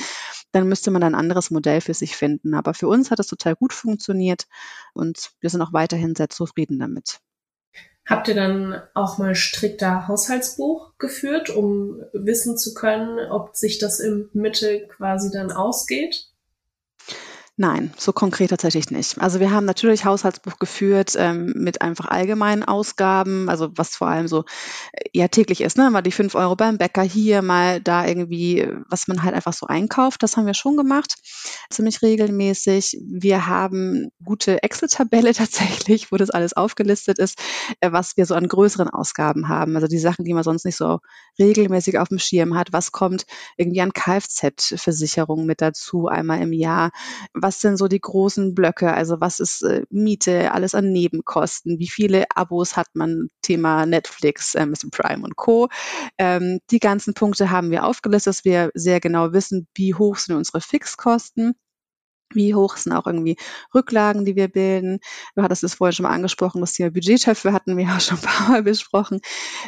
dann 0.52 0.68
müsste 0.68 0.90
man 0.90 1.04
ein 1.04 1.14
anderes 1.14 1.52
Modell 1.52 1.81
für 1.81 1.94
sich 1.94 2.16
finden. 2.16 2.56
Aber 2.56 2.74
für 2.74 2.88
uns 2.88 3.12
hat 3.12 3.20
das 3.20 3.28
total 3.28 3.56
gut 3.56 3.74
funktioniert 3.74 4.48
und 4.94 5.31
wir 5.40 5.52
sind 5.52 5.62
auch 5.62 5.74
weiterhin 5.74 6.16
sehr 6.16 6.30
zufrieden 6.30 6.80
damit. 6.80 7.20
Habt 8.07 8.30
ihr 8.30 8.36
dann 8.36 8.81
auch 8.94 9.18
mal 9.18 9.36
strikter 9.36 10.07
Haushaltsbuch 10.07 10.98
geführt, 10.98 11.50
um 11.50 12.01
wissen 12.13 12.57
zu 12.57 12.74
können, 12.74 13.19
ob 13.30 13.56
sich 13.56 13.80
das 13.80 14.00
im 14.00 14.30
Mitte 14.31 14.88
quasi 14.88 15.30
dann 15.30 15.51
ausgeht? 15.51 16.30
Nein, 17.59 17.92
so 17.98 18.13
konkret 18.13 18.51
tatsächlich 18.51 18.92
nicht. 18.92 19.19
Also 19.19 19.39
wir 19.39 19.50
haben 19.50 19.65
natürlich 19.65 20.06
Haushaltsbuch 20.06 20.59
geführt 20.59 21.13
ähm, 21.18 21.54
mit 21.56 21.81
einfach 21.81 22.06
allgemeinen 22.06 22.63
Ausgaben, 22.63 23.50
also 23.50 23.69
was 23.75 23.95
vor 23.95 24.07
allem 24.07 24.27
so 24.27 24.45
äh, 24.92 25.09
ja 25.12 25.27
täglich 25.27 25.62
ist, 25.62 25.75
ne? 25.75 25.89
Mal 25.89 26.04
die 26.04 26.12
fünf 26.12 26.36
Euro 26.36 26.56
beim 26.56 26.77
Bäcker 26.77 27.01
hier, 27.01 27.42
mal 27.42 27.81
da 27.81 28.06
irgendwie, 28.06 28.68
was 28.89 29.07
man 29.07 29.24
halt 29.24 29.33
einfach 29.33 29.54
so 29.54 29.65
einkauft. 29.65 30.21
Das 30.21 30.38
haben 30.38 30.45
wir 30.45 30.54
schon 30.54 30.77
gemacht, 30.77 31.15
ziemlich 31.71 32.04
regelmäßig. 32.04 33.00
Wir 33.04 33.48
haben 33.48 34.10
gute 34.24 34.62
Excel-Tabelle 34.62 35.33
tatsächlich, 35.33 36.12
wo 36.12 36.18
das 36.18 36.30
alles 36.30 36.53
aufgelistet 36.53 37.18
ist, 37.18 37.39
äh, 37.80 37.92
was 37.92 38.18
wir 38.18 38.27
so 38.27 38.36
an 38.36 38.48
größeren 38.48 38.89
Ausgaben 38.89 39.48
haben. 39.48 39.74
Also 39.75 39.88
die 39.88 39.98
Sachen, 39.98 40.25
die 40.25 40.36
man 40.36 40.44
sonst 40.44 40.63
nicht 40.63 40.77
so 40.77 41.00
regelmäßig 41.39 41.98
auf 41.98 42.10
dem 42.10 42.19
Schirm 42.19 42.56
hat. 42.56 42.71
Was 42.71 42.92
kommt 42.92 43.25
irgendwie 43.56 43.81
an 43.81 43.94
Kfz-Versicherung 43.94 45.48
mit 45.48 45.60
dazu 45.62 46.07
einmal 46.07 46.39
im 46.39 46.53
Jahr? 46.53 46.92
was 47.47 47.47
sind 47.52 47.78
so 47.78 47.88
die 47.88 48.00
großen 48.00 48.54
Blöcke? 48.54 48.94
Also 48.94 49.20
was 49.20 49.40
ist 49.40 49.64
äh, 49.64 49.84
Miete, 49.90 50.52
alles 50.54 50.76
an 50.76 50.92
Nebenkosten? 50.92 51.80
Wie 51.80 51.88
viele 51.88 52.26
Abos 52.36 52.78
hat 52.78 52.88
man? 52.94 53.30
Thema 53.42 53.86
Netflix, 53.86 54.56
Amazon 54.56 54.92
Prime 54.92 55.24
und 55.24 55.36
Co. 55.38 55.70
Ähm, 56.18 56.60
die 56.70 56.80
ganzen 56.80 57.14
Punkte 57.14 57.50
haben 57.50 57.72
wir 57.72 57.86
aufgelistet, 57.86 58.32
dass 58.32 58.46
wir 58.46 58.72
sehr 58.74 59.00
genau 59.00 59.32
wissen, 59.34 59.68
wie 59.76 59.94
hoch 59.94 60.18
sind 60.18 60.36
unsere 60.36 60.62
Fixkosten. 60.62 61.54
Wie 62.34 62.54
hoch 62.56 62.76
sind 62.76 62.92
auch 62.92 63.08
irgendwie 63.08 63.38
Rücklagen, 63.74 64.26
die 64.26 64.36
wir 64.36 64.50
bilden? 64.50 65.00
Du 65.36 65.44
hattest 65.44 65.64
es 65.64 65.76
vorhin 65.76 65.94
schon 65.94 66.04
mal 66.04 66.12
angesprochen, 66.12 66.60
das 66.60 66.74
Thema 66.74 66.92
Budgettöpfe 66.92 67.54
hatten 67.54 67.78
wir 67.78 67.86
ja 67.86 68.00
schon 68.02 68.18
ein 68.18 68.24
paar 68.24 68.50
Mal 68.50 68.64
besprochen. 68.64 69.22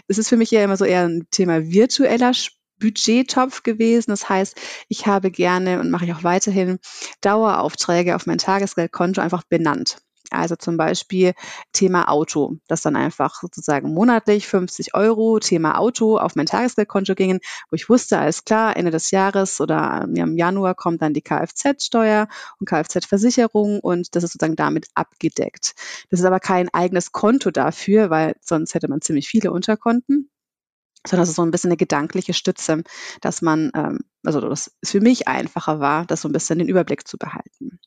Es 0.08 0.18
ist 0.18 0.30
für 0.30 0.38
mich 0.38 0.52
ja 0.52 0.64
immer 0.64 0.76
so 0.78 0.86
eher 0.86 1.08
ein 1.08 1.28
Thema 1.32 1.64
virtueller 1.72 2.34
Budgettopf 2.80 3.64
gewesen. 3.64 4.12
Das 4.12 4.30
heißt, 4.30 4.60
ich 4.88 5.08
habe 5.08 5.32
gerne 5.32 5.80
und 5.80 5.92
mache 5.92 6.06
ich 6.06 6.14
auch 6.14 6.24
weiterhin 6.24 6.80
Daueraufträge 7.22 8.16
auf 8.16 8.26
mein 8.26 8.38
Tagesgeldkonto 8.38 9.22
einfach 9.22 9.44
benannt. 9.44 9.98
Also 10.32 10.56
zum 10.56 10.78
Beispiel 10.78 11.34
Thema 11.74 12.10
Auto, 12.10 12.58
das 12.68 12.82
dann 12.82 12.96
einfach 12.96 13.42
sozusagen 13.42 13.94
monatlich 13.94 14.48
50 14.48 14.94
Euro 14.94 15.40
Thema 15.40 15.80
Auto 15.80 16.18
auf 16.18 16.36
mein 16.36 16.46
Tagesgeldkonto 16.46 17.16
gingen, 17.16 17.40
wo 17.72 17.76
ich 17.76 17.90
wusste, 17.90 18.20
alles 18.20 18.46
klar, 18.46 18.78
Ende 18.78 18.92
des 18.92 19.12
Jahres 19.12 19.60
oder 19.60 20.08
im 20.16 20.38
Januar 20.38 20.76
kommt 20.76 21.02
dann 21.02 21.14
die 21.14 21.24
Kfz-Steuer 21.24 22.28
und 22.60 22.70
Kfz-Versicherung 22.70 23.80
und 23.80 24.16
das 24.16 24.24
ist 24.24 24.34
sozusagen 24.34 24.56
damit 24.56 24.88
abgedeckt. 24.94 25.74
Das 26.12 26.20
ist 26.20 26.26
aber 26.26 26.40
kein 26.40 26.70
eigenes 26.70 27.12
Konto 27.12 27.50
dafür, 27.50 28.10
weil 28.10 28.36
sonst 28.42 28.76
hätte 28.76 28.88
man 28.88 29.02
ziemlich 29.02 29.28
viele 29.28 29.52
Unterkonten 29.52 30.30
sondern 31.08 31.24
es 31.24 31.30
ist 31.30 31.36
so 31.36 31.44
ein 31.44 31.52
bisschen 31.52 31.70
eine 31.70 31.78
gedankliche 31.78 32.34
Stütze, 32.34 32.84
dass 33.22 33.42
man, 33.42 33.72
ähm, 33.76 34.00
also 34.24 34.42
dass 34.42 34.72
es 34.82 34.92
für 34.92 35.02
mich 35.02 35.28
einfacher 35.28 35.80
war, 35.80 36.06
das 36.06 36.22
so 36.22 36.30
ein 36.30 36.34
bisschen 36.34 36.60
den 36.60 36.70
Überblick 36.70 37.08
zu 37.08 37.18
behalten. 37.18 37.80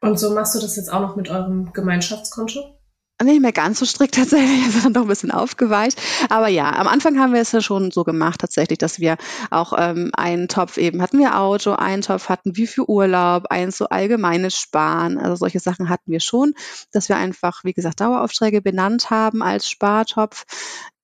Und 0.00 0.18
so 0.18 0.34
machst 0.34 0.54
du 0.54 0.60
das 0.60 0.76
jetzt 0.76 0.92
auch 0.92 1.00
noch 1.00 1.16
mit 1.16 1.28
eurem 1.28 1.72
Gemeinschaftskonto? 1.72 2.76
Nicht 3.22 3.40
mehr 3.40 3.52
ganz 3.52 3.78
so 3.78 3.86
strikt 3.86 4.14
tatsächlich, 4.14 4.70
sondern 4.72 4.92
doch 4.92 5.02
ein 5.02 5.08
bisschen 5.08 5.30
aufgeweicht. 5.30 5.98
Aber 6.28 6.48
ja, 6.48 6.70
am 6.72 6.86
Anfang 6.86 7.18
haben 7.18 7.32
wir 7.32 7.40
es 7.40 7.52
ja 7.52 7.62
schon 7.62 7.90
so 7.90 8.04
gemacht 8.04 8.40
tatsächlich, 8.40 8.76
dass 8.78 9.00
wir 9.00 9.16
auch 9.50 9.72
ähm, 9.78 10.10
einen 10.14 10.48
Topf 10.48 10.76
eben 10.76 11.00
hatten 11.00 11.18
wir 11.18 11.40
Auto, 11.40 11.72
einen 11.72 12.02
Topf 12.02 12.28
hatten 12.28 12.56
wir 12.56 12.68
für 12.68 12.90
Urlaub, 12.90 13.46
eins 13.48 13.78
so 13.78 13.88
allgemeines 13.88 14.58
Sparen. 14.58 15.16
Also 15.16 15.36
solche 15.36 15.60
Sachen 15.60 15.88
hatten 15.88 16.10
wir 16.12 16.20
schon, 16.20 16.52
dass 16.92 17.08
wir 17.08 17.16
einfach, 17.16 17.64
wie 17.64 17.72
gesagt, 17.72 18.00
Daueraufträge 18.00 18.60
benannt 18.60 19.08
haben 19.08 19.42
als 19.42 19.66
Spartopf 19.70 20.44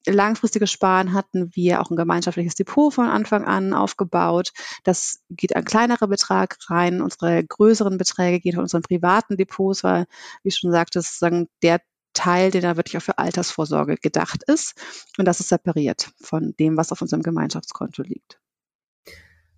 langfristiges 0.07 0.71
Sparen 0.71 1.13
hatten 1.13 1.51
wir 1.55 1.81
auch 1.81 1.91
ein 1.91 1.97
gemeinschaftliches 1.97 2.55
Depot 2.55 2.93
von 2.93 3.07
Anfang 3.09 3.45
an 3.45 3.73
aufgebaut. 3.73 4.53
Das 4.85 5.21
geht 5.31 5.55
ein 5.55 5.65
kleinerer 5.65 6.09
Betrag 6.09 6.57
rein. 6.69 7.01
Unsere 7.01 7.45
größeren 7.45 7.99
Beträge 7.99 8.41
gehen 8.41 8.55
von 8.55 8.63
unseren 8.63 8.83
privaten 8.83 9.37
Depots, 9.37 9.85
weil, 9.85 10.07
wie 10.43 10.49
ich 10.49 10.57
schon 10.57 10.73
sagte, 10.73 11.01
sozusagen 11.01 11.49
der 11.63 11.81
Teil, 12.15 12.51
der 12.51 12.61
da 12.61 12.77
wirklich 12.77 12.97
auch 12.99 13.03
für 13.03 13.19
Altersvorsorge 13.19 13.97
gedacht 13.97 14.43
ist. 14.47 14.75
Und 15.19 15.25
das 15.25 15.41
ist 15.41 15.49
separiert 15.49 16.11
von 16.21 16.55
dem, 16.59 16.77
was 16.77 16.93
auf 16.93 17.01
unserem 17.01 17.23
Gemeinschaftskonto 17.23 18.03
liegt. 18.03 18.42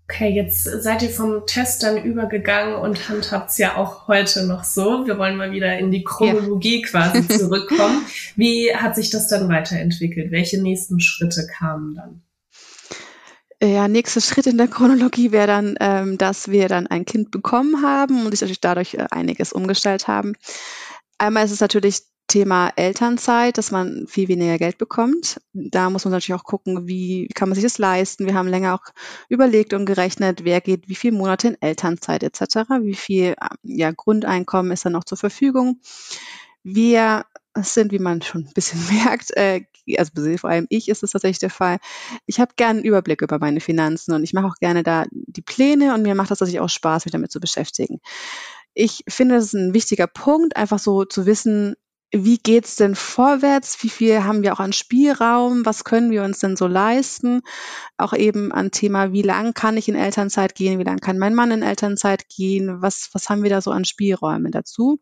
Okay, 0.07 0.29
jetzt 0.29 0.65
seid 0.65 1.03
ihr 1.03 1.09
vom 1.09 1.47
Test 1.47 1.83
dann 1.83 2.03
übergegangen 2.03 2.75
und 2.75 3.09
handhabt 3.09 3.51
es 3.51 3.59
ja 3.59 3.77
auch 3.77 4.07
heute 4.07 4.47
noch 4.47 4.63
so. 4.63 5.07
Wir 5.07 5.17
wollen 5.17 5.39
mal 5.39 5.51
wieder 5.51 5.79
in 5.79 5.91
die 5.91 6.05
Chronologie 6.05 6.83
ja. 6.83 6.87
quasi 6.87 7.27
zurückkommen. 7.39 8.05
Wie 8.37 8.75
hat 8.75 8.97
sich 8.97 9.09
das 9.09 9.29
dann 9.29 9.49
weiterentwickelt? 9.49 10.31
Welche 10.31 10.61
nächsten 10.61 11.01
Schritte 11.01 11.47
kamen 11.47 11.95
dann? 11.95 12.23
Ja, 13.63 13.89
nächster 13.89 14.21
Schritt 14.21 14.47
in 14.47 14.59
der 14.59 14.69
Chronologie 14.69 15.33
wäre 15.33 15.47
dann, 15.47 15.77
ähm, 15.81 16.19
dass 16.19 16.49
wir 16.49 16.69
dann 16.69 16.87
ein 16.87 17.07
Kind 17.07 17.31
bekommen 17.31 17.83
haben 17.83 18.27
und 18.27 18.33
sich 18.33 18.43
natürlich 18.43 18.61
dadurch 18.61 18.95
äh, 18.95 19.07
einiges 19.11 19.55
umgestellt 19.55 20.07
haben. 20.07 20.35
Einmal 21.17 21.47
ist 21.47 21.53
es 21.53 21.61
natürlich 21.61 22.03
Thema 22.27 22.73
Elternzeit, 22.77 23.59
dass 23.59 23.71
man 23.71 24.07
viel 24.07 24.29
weniger 24.29 24.59
Geld 24.59 24.79
bekommt. 24.79 25.41
Da 25.53 25.91
muss 25.91 26.05
man 26.05 26.13
natürlich 26.13 26.39
auch 26.41 26.45
gucken, 26.45 26.89
wie 26.89 27.29
kann 27.35 27.49
man 27.49 27.55
sich 27.55 27.65
das 27.65 27.79
leisten. 27.79 28.27
Wir 28.27 28.35
haben 28.35 28.49
länger 28.49 28.75
auch 28.75 28.93
überlegt 29.29 29.73
und 29.75 29.87
gerechnet, 29.87 30.45
wer 30.45 30.61
geht 30.61 30.89
wie 30.89 30.95
viele 30.95 31.17
Monate 31.17 31.49
in 31.49 31.63
Elternzeit 31.63 32.23
etc., 32.23 32.57
wie 32.83 32.95
viel 32.95 33.35
ja, 33.63 33.91
Grundeinkommen 33.91 34.73
ist 34.73 34.85
dann 34.85 34.93
noch 34.93 35.05
zur 35.05 35.19
Verfügung. 35.19 35.81
Wir 36.63 37.25
sind, 37.57 37.93
wie 37.93 37.99
man 37.99 38.23
schon 38.23 38.47
ein 38.47 38.53
bisschen 38.55 38.81
merkt, 39.05 39.37
äh, 39.37 39.65
also 39.99 40.13
vor 40.39 40.51
allem 40.51 40.67
ich 40.71 40.89
ist 40.89 41.03
es 41.03 41.11
tatsächlich 41.11 41.39
der 41.39 41.51
Fall. 41.51 41.79
Ich 42.27 42.41
habe 42.41 42.55
gerne 42.57 42.79
einen 42.79 42.89
Überblick 42.89 43.23
über 43.23 43.39
meine 43.39 43.61
Finanzen 43.61 44.15
und 44.15 44.25
ich 44.25 44.33
mache 44.33 44.47
auch 44.47 44.57
gerne 44.57 44.83
da 44.83 45.05
die 45.11 45.43
Pläne 45.43 45.95
und 45.95 46.03
mir 46.03 46.15
macht 46.15 46.31
das 46.31 46.39
tatsächlich 46.39 46.61
auch 46.61 46.71
Spaß, 46.71 47.05
mich 47.05 47.13
damit 47.13 47.31
zu 47.31 47.41
beschäftigen. 47.41 48.01
Ich 48.73 49.05
finde, 49.09 49.37
das 49.37 49.45
ist 49.45 49.55
ein 49.55 49.75
wichtiger 49.75 50.07
Punkt, 50.07 50.57
einfach 50.57 50.79
so 50.79 51.05
zu 51.05 51.27
wissen, 51.27 51.77
wie 52.17 52.39
geht's 52.39 52.77
denn 52.77 52.95
vorwärts? 52.95 53.83
Wie 53.83 53.89
viel 53.89 54.23
haben 54.23 54.43
wir 54.43 54.53
auch 54.53 54.61
an 54.61 54.73
Spielraum? 54.73 55.67
Was 55.67 55.83
können 55.83 56.11
wir 56.11 56.23
uns 56.23 56.39
denn 56.39 56.57
so 56.57 56.67
leisten? 56.69 57.43
Auch 57.97 58.13
eben 58.13 58.53
an 58.53 58.71
Thema, 58.71 59.13
wie 59.13 59.23
lang 59.23 59.53
kann 59.53 59.77
ich 59.77 59.89
in 59.89 59.97
Elternzeit 59.97 60.55
gehen? 60.55 60.79
Wie 60.79 60.85
lang 60.85 60.99
kann 60.99 61.19
mein 61.19 61.35
Mann 61.35 61.51
in 61.51 61.63
Elternzeit 61.63 62.29
gehen? 62.29 62.81
Was, 62.83 63.11
was 63.13 63.29
haben 63.29 63.43
wir 63.43 63.51
da 63.51 63.61
so 63.61 63.73
an 63.73 63.85
Spielräumen 63.85 64.53
dazu? 64.53 65.01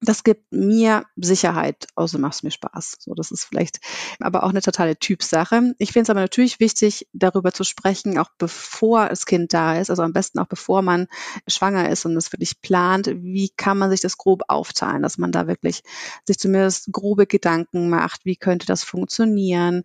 Das 0.00 0.24
gibt 0.24 0.50
mir 0.50 1.04
Sicherheit, 1.16 1.86
außer 1.94 2.18
macht 2.18 2.34
es 2.34 2.42
mir 2.42 2.50
Spaß. 2.50 2.96
So, 3.00 3.14
das 3.14 3.30
ist 3.30 3.44
vielleicht 3.44 3.80
aber 4.18 4.44
auch 4.44 4.48
eine 4.48 4.62
totale 4.62 4.98
Typsache. 4.98 5.74
Ich 5.78 5.92
finde 5.92 6.04
es 6.04 6.10
aber 6.10 6.20
natürlich 6.20 6.58
wichtig, 6.58 7.06
darüber 7.12 7.52
zu 7.52 7.64
sprechen, 7.64 8.18
auch 8.18 8.30
bevor 8.38 9.08
das 9.08 9.26
Kind 9.26 9.52
da 9.52 9.78
ist, 9.78 9.90
also 9.90 10.02
am 10.02 10.14
besten 10.14 10.38
auch 10.38 10.46
bevor 10.46 10.80
man 10.80 11.06
schwanger 11.46 11.90
ist 11.90 12.06
und 12.06 12.16
es 12.16 12.32
wirklich 12.32 12.62
plant, 12.62 13.08
wie 13.08 13.50
kann 13.56 13.76
man 13.76 13.90
sich 13.90 14.00
das 14.00 14.16
grob 14.16 14.42
aufteilen, 14.48 15.02
dass 15.02 15.18
man 15.18 15.32
da 15.32 15.46
wirklich 15.46 15.82
sich 16.26 16.38
zumindest 16.38 16.88
grobe 16.92 17.26
Gedanken 17.26 17.90
macht, 17.90 18.24
wie 18.24 18.36
könnte 18.36 18.66
das 18.66 18.82
funktionieren, 18.82 19.82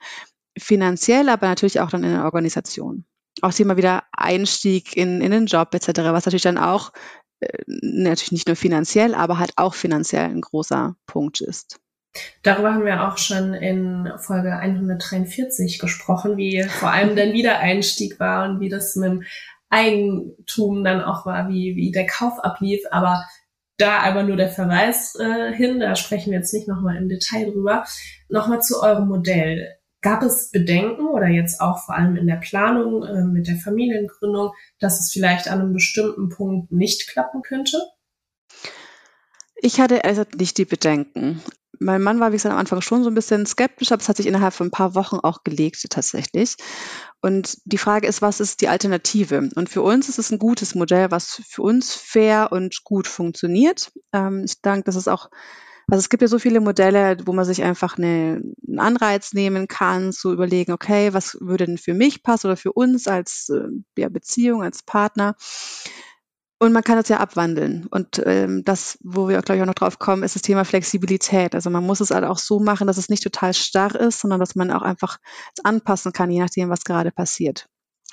finanziell, 0.58 1.28
aber 1.28 1.48
natürlich 1.48 1.82
auch 1.82 1.90
dann 1.90 2.06
in 2.06 2.14
der 2.14 2.24
Organisation 2.24 3.06
auch 3.42 3.54
Thema 3.54 3.78
wieder 3.78 4.04
Einstieg 4.14 4.96
in, 4.96 5.22
in 5.22 5.32
den 5.32 5.46
Job 5.46 5.74
etc., 5.74 5.88
was 5.98 6.26
natürlich 6.26 6.44
dann 6.44 6.58
auch 6.58 6.92
natürlich 7.68 8.32
nicht 8.32 8.48
nur 8.48 8.56
finanziell, 8.56 9.14
aber 9.14 9.40
halt 9.40 9.54
auch 9.56 9.74
finanziell 9.74 10.26
ein 10.26 10.42
großer 10.42 10.96
Punkt 11.06 11.42
ist. 11.42 11.80
Darüber 12.44 12.74
haben 12.74 12.86
wir 12.86 13.08
auch 13.08 13.18
schon 13.18 13.54
in 13.54 14.10
Folge 14.18 14.56
143 14.56 15.80
gesprochen, 15.80 16.38
wie 16.38 16.64
vor 16.64 16.92
allem 16.92 17.16
der 17.16 17.34
Wiedereinstieg 17.34 18.20
war 18.20 18.50
und 18.50 18.60
wie 18.60 18.70
das 18.70 18.96
mit 18.96 19.10
dem 19.10 19.24
Eigentum 19.70 20.84
dann 20.84 21.02
auch 21.02 21.26
war, 21.26 21.50
wie, 21.50 21.76
wie 21.76 21.92
der 21.92 22.06
Kauf 22.06 22.40
ablief. 22.40 22.82
Aber 22.92 23.26
da 23.78 24.00
aber 24.00 24.24
nur 24.24 24.38
der 24.38 24.50
Verweis 24.50 25.16
äh, 25.16 25.54
hin, 25.54 25.80
da 25.80 25.96
sprechen 25.96 26.32
wir 26.32 26.40
jetzt 26.40 26.54
nicht 26.54 26.68
nochmal 26.68 26.96
im 26.96 27.10
Detail 27.10 27.52
drüber. 27.52 27.84
Nochmal 28.30 28.62
zu 28.62 28.82
eurem 28.82 29.08
Modell. 29.08 29.76
Gab 30.06 30.22
es 30.22 30.52
Bedenken 30.52 31.08
oder 31.08 31.26
jetzt 31.26 31.60
auch 31.60 31.84
vor 31.84 31.96
allem 31.96 32.16
in 32.16 32.28
der 32.28 32.36
Planung 32.36 33.04
äh, 33.04 33.24
mit 33.24 33.48
der 33.48 33.56
Familiengründung, 33.56 34.52
dass 34.78 35.00
es 35.00 35.12
vielleicht 35.12 35.48
an 35.48 35.62
einem 35.62 35.74
bestimmten 35.74 36.30
Punkt 36.30 36.72
nicht 36.72 37.08
klappen 37.08 37.42
könnte? 37.42 37.82
Ich 39.56 39.80
hatte 39.80 40.04
also 40.04 40.24
nicht 40.38 40.60
die 40.60 40.66
Bedenken. 40.66 41.42
Mein 41.80 42.04
Mann 42.04 42.20
war, 42.20 42.32
wie 42.32 42.36
gesagt, 42.36 42.54
am 42.54 42.60
Anfang 42.60 42.82
schon 42.82 43.04
so 43.04 43.10
ein 43.10 43.16
bisschen 43.16 43.48
skeptisch, 43.48 43.92
aber 43.92 44.00
es 44.00 44.08
hat 44.08 44.18
sich 44.18 44.28
innerhalb 44.28 44.54
von 44.54 44.68
ein 44.68 44.72
paar 44.72 44.94
Wochen 44.94 45.16
auch 45.16 45.44
gelegt 45.44 45.84
tatsächlich. 45.90 46.56
Und 47.24 47.58
die 47.66 47.80
Frage 47.80 48.06
ist, 48.06 48.22
was 48.22 48.40
ist 48.40 48.62
die 48.62 48.68
Alternative? 48.68 49.50
Und 49.56 49.70
für 49.70 49.82
uns 49.82 50.08
ist 50.08 50.20
es 50.20 50.32
ein 50.32 50.38
gutes 50.38 50.76
Modell, 50.76 51.10
was 51.10 51.42
für 51.50 51.64
uns 51.64 51.96
fair 51.96 52.52
und 52.52 52.84
gut 52.84 53.08
funktioniert. 53.08 53.92
Ähm, 54.14 54.44
ich 54.46 54.62
denke, 54.62 54.84
das 54.84 54.98
ist 54.98 55.08
auch 55.08 55.32
also 55.88 56.00
es 56.00 56.10
gibt 56.10 56.22
ja 56.22 56.28
so 56.28 56.40
viele 56.40 56.62
Modelle, 56.62 57.18
wo 57.26 57.34
man 57.34 57.46
sich 57.46 57.64
einfach 57.64 57.98
eine, 57.98 58.42
einen 58.68 58.80
Anreiz 58.80 59.34
nehmen 59.34 59.68
kann, 59.68 60.12
zu 60.12 60.34
überlegen, 60.34 60.72
okay, 60.72 61.14
was 61.14 61.38
würde 61.40 61.66
denn 61.66 61.78
für 61.78 61.94
mich 61.94 62.24
passen 62.24 62.48
oder 62.48 62.58
für 62.58 62.74
uns 62.74 63.08
als 63.08 63.50
äh, 63.50 63.68
ja, 63.98 64.10
Beziehung, 64.10 64.64
als 64.64 64.84
Partner. 64.84 65.36
Und 66.58 66.72
man 66.72 66.84
kann 66.84 66.96
das 66.96 67.10
ja 67.10 67.20
abwandeln. 67.20 67.86
Und 67.92 68.22
ähm, 68.26 68.64
das, 68.64 68.98
wo 69.04 69.28
wir, 69.28 69.42
glaube 69.42 69.58
ich, 69.58 69.62
auch 69.62 69.68
noch 69.68 69.76
drauf 69.76 70.00
kommen, 70.00 70.24
ist 70.24 70.36
das 70.36 70.42
Thema 70.42 70.64
Flexibilität. 70.64 71.54
Also 71.54 71.70
man 71.70 71.86
muss 71.86 72.00
es 72.00 72.12
halt 72.12 72.24
auch 72.24 72.40
so 72.40 72.60
machen, 72.60 72.88
dass 72.88 72.98
es 72.98 73.10
nicht 73.10 73.24
total 73.24 73.54
starr 73.54 73.94
ist, 73.96 74.22
sondern 74.22 74.40
dass 74.40 74.56
man 74.56 74.72
auch 74.72 74.82
einfach 74.82 75.18
anpassen 75.64 76.14
kann, 76.14 76.32
je 76.32 76.40
nachdem, 76.40 76.70
was 76.70 76.86
gerade 76.86 77.12
passiert. 77.12 77.68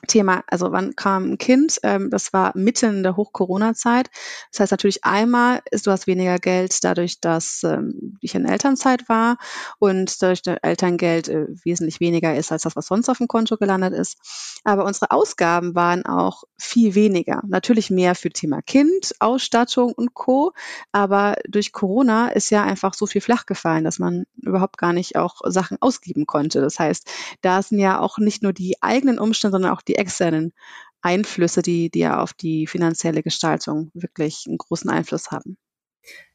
Thema, 0.09 0.43
also 0.49 0.73
wann 0.73 0.97
kam 0.97 1.33
ein 1.33 1.39
Kind? 1.39 1.79
Ähm, 1.85 2.11
das 2.11 2.33
war 2.33 2.53
mitten 2.57 2.97
in 2.97 3.03
der 3.05 3.17
Hoch-Corona-Zeit. 3.17 4.11
Das 4.51 4.61
heißt 4.61 4.73
natürlich 4.73 5.05
einmal 5.05 5.61
ist, 5.71 5.87
du 5.87 5.93
hast 5.93 6.09
weniger 6.09 6.39
Geld 6.39 6.83
dadurch, 6.83 7.21
dass 7.21 7.63
ähm, 7.63 8.19
ich 8.21 8.35
in 8.35 8.45
Elternzeit 8.45 9.09
war 9.09 9.37
und 9.79 10.21
dadurch 10.21 10.43
das 10.43 10.59
Elterngeld 10.63 11.29
äh, 11.29 11.47
wesentlich 11.63 12.01
weniger 12.01 12.35
ist 12.35 12.51
als 12.51 12.63
das, 12.63 12.75
was 12.75 12.87
sonst 12.87 13.09
auf 13.09 13.19
dem 13.19 13.29
Konto 13.29 13.57
gelandet 13.57 13.95
ist. 13.95 14.19
Aber 14.65 14.85
unsere 14.85 15.13
Ausgaben 15.13 15.75
waren 15.77 16.05
auch 16.05 16.43
viel 16.59 16.97
weniger. 16.97 17.43
Natürlich 17.47 17.91
mehr 17.91 18.17
für 18.17 18.31
Thema 18.31 18.61
Kind, 18.61 19.15
Ausstattung 19.21 19.93
und 19.93 20.15
Co. 20.15 20.53
Aber 20.91 21.37
durch 21.49 21.73
Corona 21.73 22.29
ist 22.29 22.51
ja 22.51 22.65
einfach 22.65 22.95
so 22.95 23.07
viel 23.07 23.21
flach 23.21 23.47
gefallen, 23.47 23.85
dass 23.85 24.01
man 24.01 24.25
überhaupt 24.37 24.79
gar 24.79 24.93
nicht 24.93 25.15
auch 25.17 25.41
Sachen 25.45 25.79
ausgeben 25.81 26.27
konnte. 26.27 26.61
Das 26.61 26.81
heißt, 26.81 27.09
da 27.41 27.63
sind 27.63 27.79
ja 27.79 28.01
auch 28.01 28.19
nicht 28.19 28.43
nur 28.43 28.53
die 28.53 28.83
eigenen 28.83 29.21
Umstände, 29.21 29.53
sondern 29.53 29.73
auch 29.73 29.82
die 29.89 29.97
externen 29.97 30.53
Einflüsse, 31.01 31.63
die, 31.63 31.91
die 31.91 32.01
ja 32.01 32.23
auf 32.23 32.33
die 32.33 32.67
finanzielle 32.67 33.23
Gestaltung 33.23 33.91
wirklich 33.95 34.45
einen 34.47 34.59
großen 34.59 34.89
Einfluss 34.89 35.31
haben. 35.31 35.57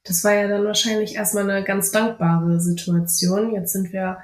Das 0.03 0.23
war 0.23 0.33
ja 0.33 0.47
dann 0.47 0.65
wahrscheinlich 0.65 1.15
erstmal 1.15 1.49
eine 1.49 1.63
ganz 1.63 1.91
dankbare 1.91 2.59
Situation. 2.59 3.53
Jetzt 3.53 3.73
sind 3.73 3.91
wir 3.91 4.19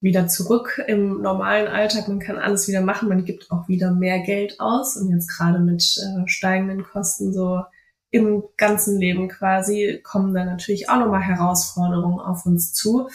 wieder 0.00 0.28
zurück 0.28 0.82
im 0.86 1.22
normalen 1.22 1.68
Alltag. 1.68 2.08
Man 2.08 2.20
kann 2.20 2.38
alles 2.38 2.68
wieder 2.68 2.80
machen. 2.80 3.08
Man 3.08 3.24
gibt 3.24 3.50
auch 3.50 3.68
wieder 3.68 3.90
mehr 3.92 4.20
Geld 4.20 4.60
aus. 4.60 4.96
Und 4.96 5.10
jetzt 5.10 5.28
gerade 5.28 5.58
mit 5.58 5.82
äh, 5.98 6.28
steigenden 6.28 6.84
Kosten 6.84 7.32
so 7.32 7.62
im 8.10 8.44
ganzen 8.56 8.98
Leben 8.98 9.28
quasi 9.28 10.00
kommen 10.02 10.32
da 10.32 10.44
natürlich 10.44 10.88
auch 10.88 10.98
nochmal 10.98 11.22
Herausforderungen 11.22 12.20
auf 12.20 12.46
uns 12.46 12.72
zu. 12.72 13.08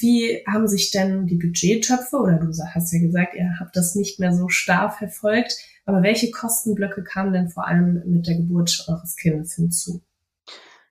Wie 0.00 0.42
haben 0.46 0.68
sich 0.68 0.90
denn 0.92 1.26
die 1.26 1.34
Budgettöpfe, 1.36 2.16
oder 2.16 2.38
du 2.38 2.52
hast 2.72 2.92
ja 2.92 3.00
gesagt, 3.00 3.34
ihr 3.34 3.56
habt 3.58 3.76
das 3.76 3.94
nicht 3.96 4.20
mehr 4.20 4.32
so 4.32 4.48
starr 4.48 4.90
verfolgt, 4.90 5.56
aber 5.86 6.02
welche 6.02 6.30
Kostenblöcke 6.30 7.02
kamen 7.02 7.32
denn 7.32 7.48
vor 7.48 7.66
allem 7.66 8.02
mit 8.06 8.26
der 8.26 8.36
Geburt 8.36 8.84
eures 8.88 9.16
Kindes 9.16 9.54
hinzu? 9.54 10.02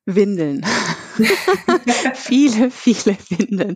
Windeln. 0.07 0.65
viele, 2.13 2.71
viele 2.71 3.17
Windeln. 3.29 3.75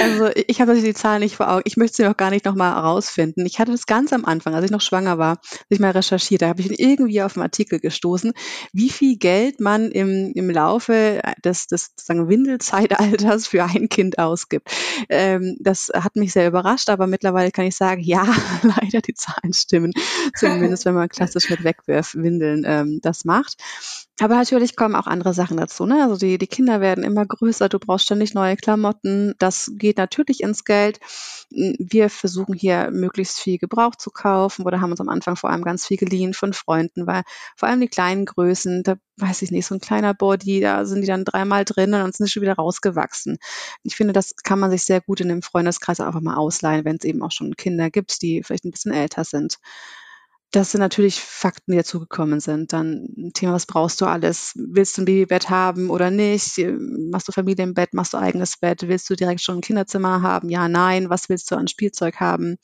Also 0.00 0.30
ich 0.46 0.62
habe 0.62 0.74
die 0.74 0.94
Zahlen 0.94 1.20
nicht 1.20 1.36
vor 1.36 1.50
Augen. 1.50 1.62
Ich 1.66 1.76
möchte 1.76 1.98
sie 1.98 2.06
auch 2.06 2.16
gar 2.16 2.30
nicht 2.30 2.46
nochmal 2.46 2.74
herausfinden. 2.74 3.44
Ich 3.44 3.58
hatte 3.58 3.72
das 3.72 3.84
ganz 3.84 4.12
am 4.14 4.24
Anfang, 4.24 4.54
als 4.54 4.64
ich 4.64 4.70
noch 4.70 4.80
schwanger 4.80 5.18
war, 5.18 5.38
als 5.42 5.66
ich 5.68 5.78
mal 5.78 5.90
recherchiert, 5.90 6.40
da 6.40 6.48
habe 6.48 6.62
ich 6.62 6.80
irgendwie 6.80 7.20
auf 7.22 7.36
einen 7.36 7.42
Artikel 7.42 7.78
gestoßen, 7.78 8.32
wie 8.72 8.88
viel 8.88 9.18
Geld 9.18 9.60
man 9.60 9.90
im, 9.90 10.32
im 10.34 10.48
Laufe 10.48 11.20
des, 11.44 11.66
des 11.66 11.90
sagen, 11.96 12.28
Windelzeitalters 12.28 13.46
für 13.46 13.64
ein 13.64 13.90
Kind 13.90 14.18
ausgibt. 14.18 14.70
Ähm, 15.10 15.58
das 15.60 15.90
hat 15.92 16.16
mich 16.16 16.32
sehr 16.32 16.48
überrascht, 16.48 16.88
aber 16.88 17.06
mittlerweile 17.06 17.50
kann 17.50 17.66
ich 17.66 17.76
sagen, 17.76 18.00
ja, 18.00 18.24
leider 18.62 19.02
die 19.02 19.14
Zahlen 19.14 19.52
stimmen. 19.52 19.92
Zumindest 20.34 20.86
wenn 20.86 20.94
man 20.94 21.10
klassisch 21.10 21.50
mit 21.50 21.64
Wegwerfwindeln 21.64 22.64
ähm, 22.66 23.00
das 23.02 23.26
macht. 23.26 23.56
Aber 24.18 24.36
natürlich 24.36 24.76
kommen 24.76 24.94
auch 24.94 25.06
andere 25.06 25.34
Sachen 25.34 25.58
dazu. 25.58 25.84
Ne? 25.84 26.02
Also 26.02 26.16
die, 26.16 26.38
die 26.38 26.46
Kinder 26.46 26.80
werden 26.80 27.04
immer 27.04 27.26
größer, 27.26 27.68
du 27.68 27.78
brauchst 27.78 28.06
ständig 28.06 28.32
neue 28.32 28.56
Klamotten. 28.56 29.34
Das 29.38 29.70
geht 29.74 29.98
natürlich 29.98 30.42
ins 30.42 30.64
Geld. 30.64 31.00
Wir 31.50 32.08
versuchen 32.08 32.54
hier 32.54 32.90
möglichst 32.90 33.38
viel 33.38 33.58
Gebrauch 33.58 33.94
zu 33.94 34.10
kaufen 34.10 34.64
oder 34.64 34.80
haben 34.80 34.90
uns 34.90 35.02
am 35.02 35.10
Anfang 35.10 35.36
vor 35.36 35.50
allem 35.50 35.64
ganz 35.64 35.86
viel 35.86 35.98
geliehen 35.98 36.32
von 36.32 36.54
Freunden, 36.54 37.06
weil 37.06 37.24
vor 37.56 37.68
allem 37.68 37.80
die 37.82 37.88
kleinen 37.88 38.24
Größen, 38.24 38.82
da 38.84 38.96
weiß 39.18 39.42
ich 39.42 39.50
nicht, 39.50 39.66
so 39.66 39.74
ein 39.74 39.80
kleiner 39.80 40.14
Body, 40.14 40.60
da 40.60 40.86
sind 40.86 41.02
die 41.02 41.06
dann 41.06 41.26
dreimal 41.26 41.66
drin 41.66 41.92
und 41.92 42.14
sind 42.14 42.30
schon 42.30 42.42
wieder 42.42 42.54
rausgewachsen. 42.54 43.36
Ich 43.82 43.96
finde, 43.96 44.14
das 44.14 44.34
kann 44.36 44.58
man 44.58 44.70
sich 44.70 44.84
sehr 44.84 45.02
gut 45.02 45.20
in 45.20 45.28
dem 45.28 45.42
Freundeskreis 45.42 46.00
einfach 46.00 46.22
mal 46.22 46.36
ausleihen, 46.36 46.86
wenn 46.86 46.96
es 46.96 47.04
eben 47.04 47.22
auch 47.22 47.32
schon 47.32 47.54
Kinder 47.54 47.90
gibt, 47.90 48.22
die 48.22 48.42
vielleicht 48.42 48.64
ein 48.64 48.70
bisschen 48.70 48.92
älter 48.92 49.24
sind. 49.24 49.58
Das 50.56 50.70
sind 50.70 50.80
natürlich 50.80 51.20
Fakten, 51.20 51.72
die 51.72 51.76
dazugekommen 51.76 52.40
sind. 52.40 52.72
Dann 52.72 53.12
ein 53.18 53.32
Thema, 53.34 53.52
was 53.52 53.66
brauchst 53.66 54.00
du 54.00 54.06
alles? 54.06 54.54
Willst 54.56 54.96
du 54.96 55.02
ein 55.02 55.04
Babybett 55.04 55.50
haben 55.50 55.90
oder 55.90 56.10
nicht? 56.10 56.58
Machst 57.10 57.28
du 57.28 57.32
Familienbett? 57.32 57.92
Machst 57.92 58.14
du 58.14 58.16
eigenes 58.16 58.56
Bett? 58.56 58.88
Willst 58.88 59.10
du 59.10 59.16
direkt 59.16 59.42
schon 59.42 59.58
ein 59.58 59.60
Kinderzimmer 59.60 60.22
haben? 60.22 60.48
Ja, 60.48 60.66
nein. 60.66 61.10
Was 61.10 61.28
willst 61.28 61.50
du 61.50 61.56
an 61.56 61.68
Spielzeug 61.68 62.20
haben? 62.20 62.56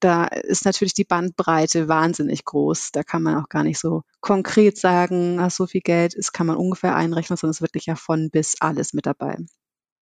Da 0.00 0.24
ist 0.24 0.64
natürlich 0.64 0.94
die 0.94 1.04
Bandbreite 1.04 1.88
wahnsinnig 1.88 2.46
groß. 2.46 2.92
Da 2.92 3.02
kann 3.02 3.22
man 3.22 3.36
auch 3.36 3.50
gar 3.50 3.64
nicht 3.64 3.78
so 3.78 4.00
konkret 4.20 4.78
sagen, 4.78 5.38
ach, 5.38 5.50
so 5.50 5.66
viel 5.66 5.82
Geld 5.82 6.14
ist, 6.14 6.32
kann 6.32 6.46
man 6.46 6.56
ungefähr 6.56 6.96
einrechnen, 6.96 7.36
sondern 7.36 7.50
es 7.50 7.58
ist 7.58 7.62
wirklich 7.62 7.84
ja 7.84 7.96
von 7.96 8.30
bis 8.30 8.54
alles 8.60 8.94
mit 8.94 9.04
dabei. 9.04 9.36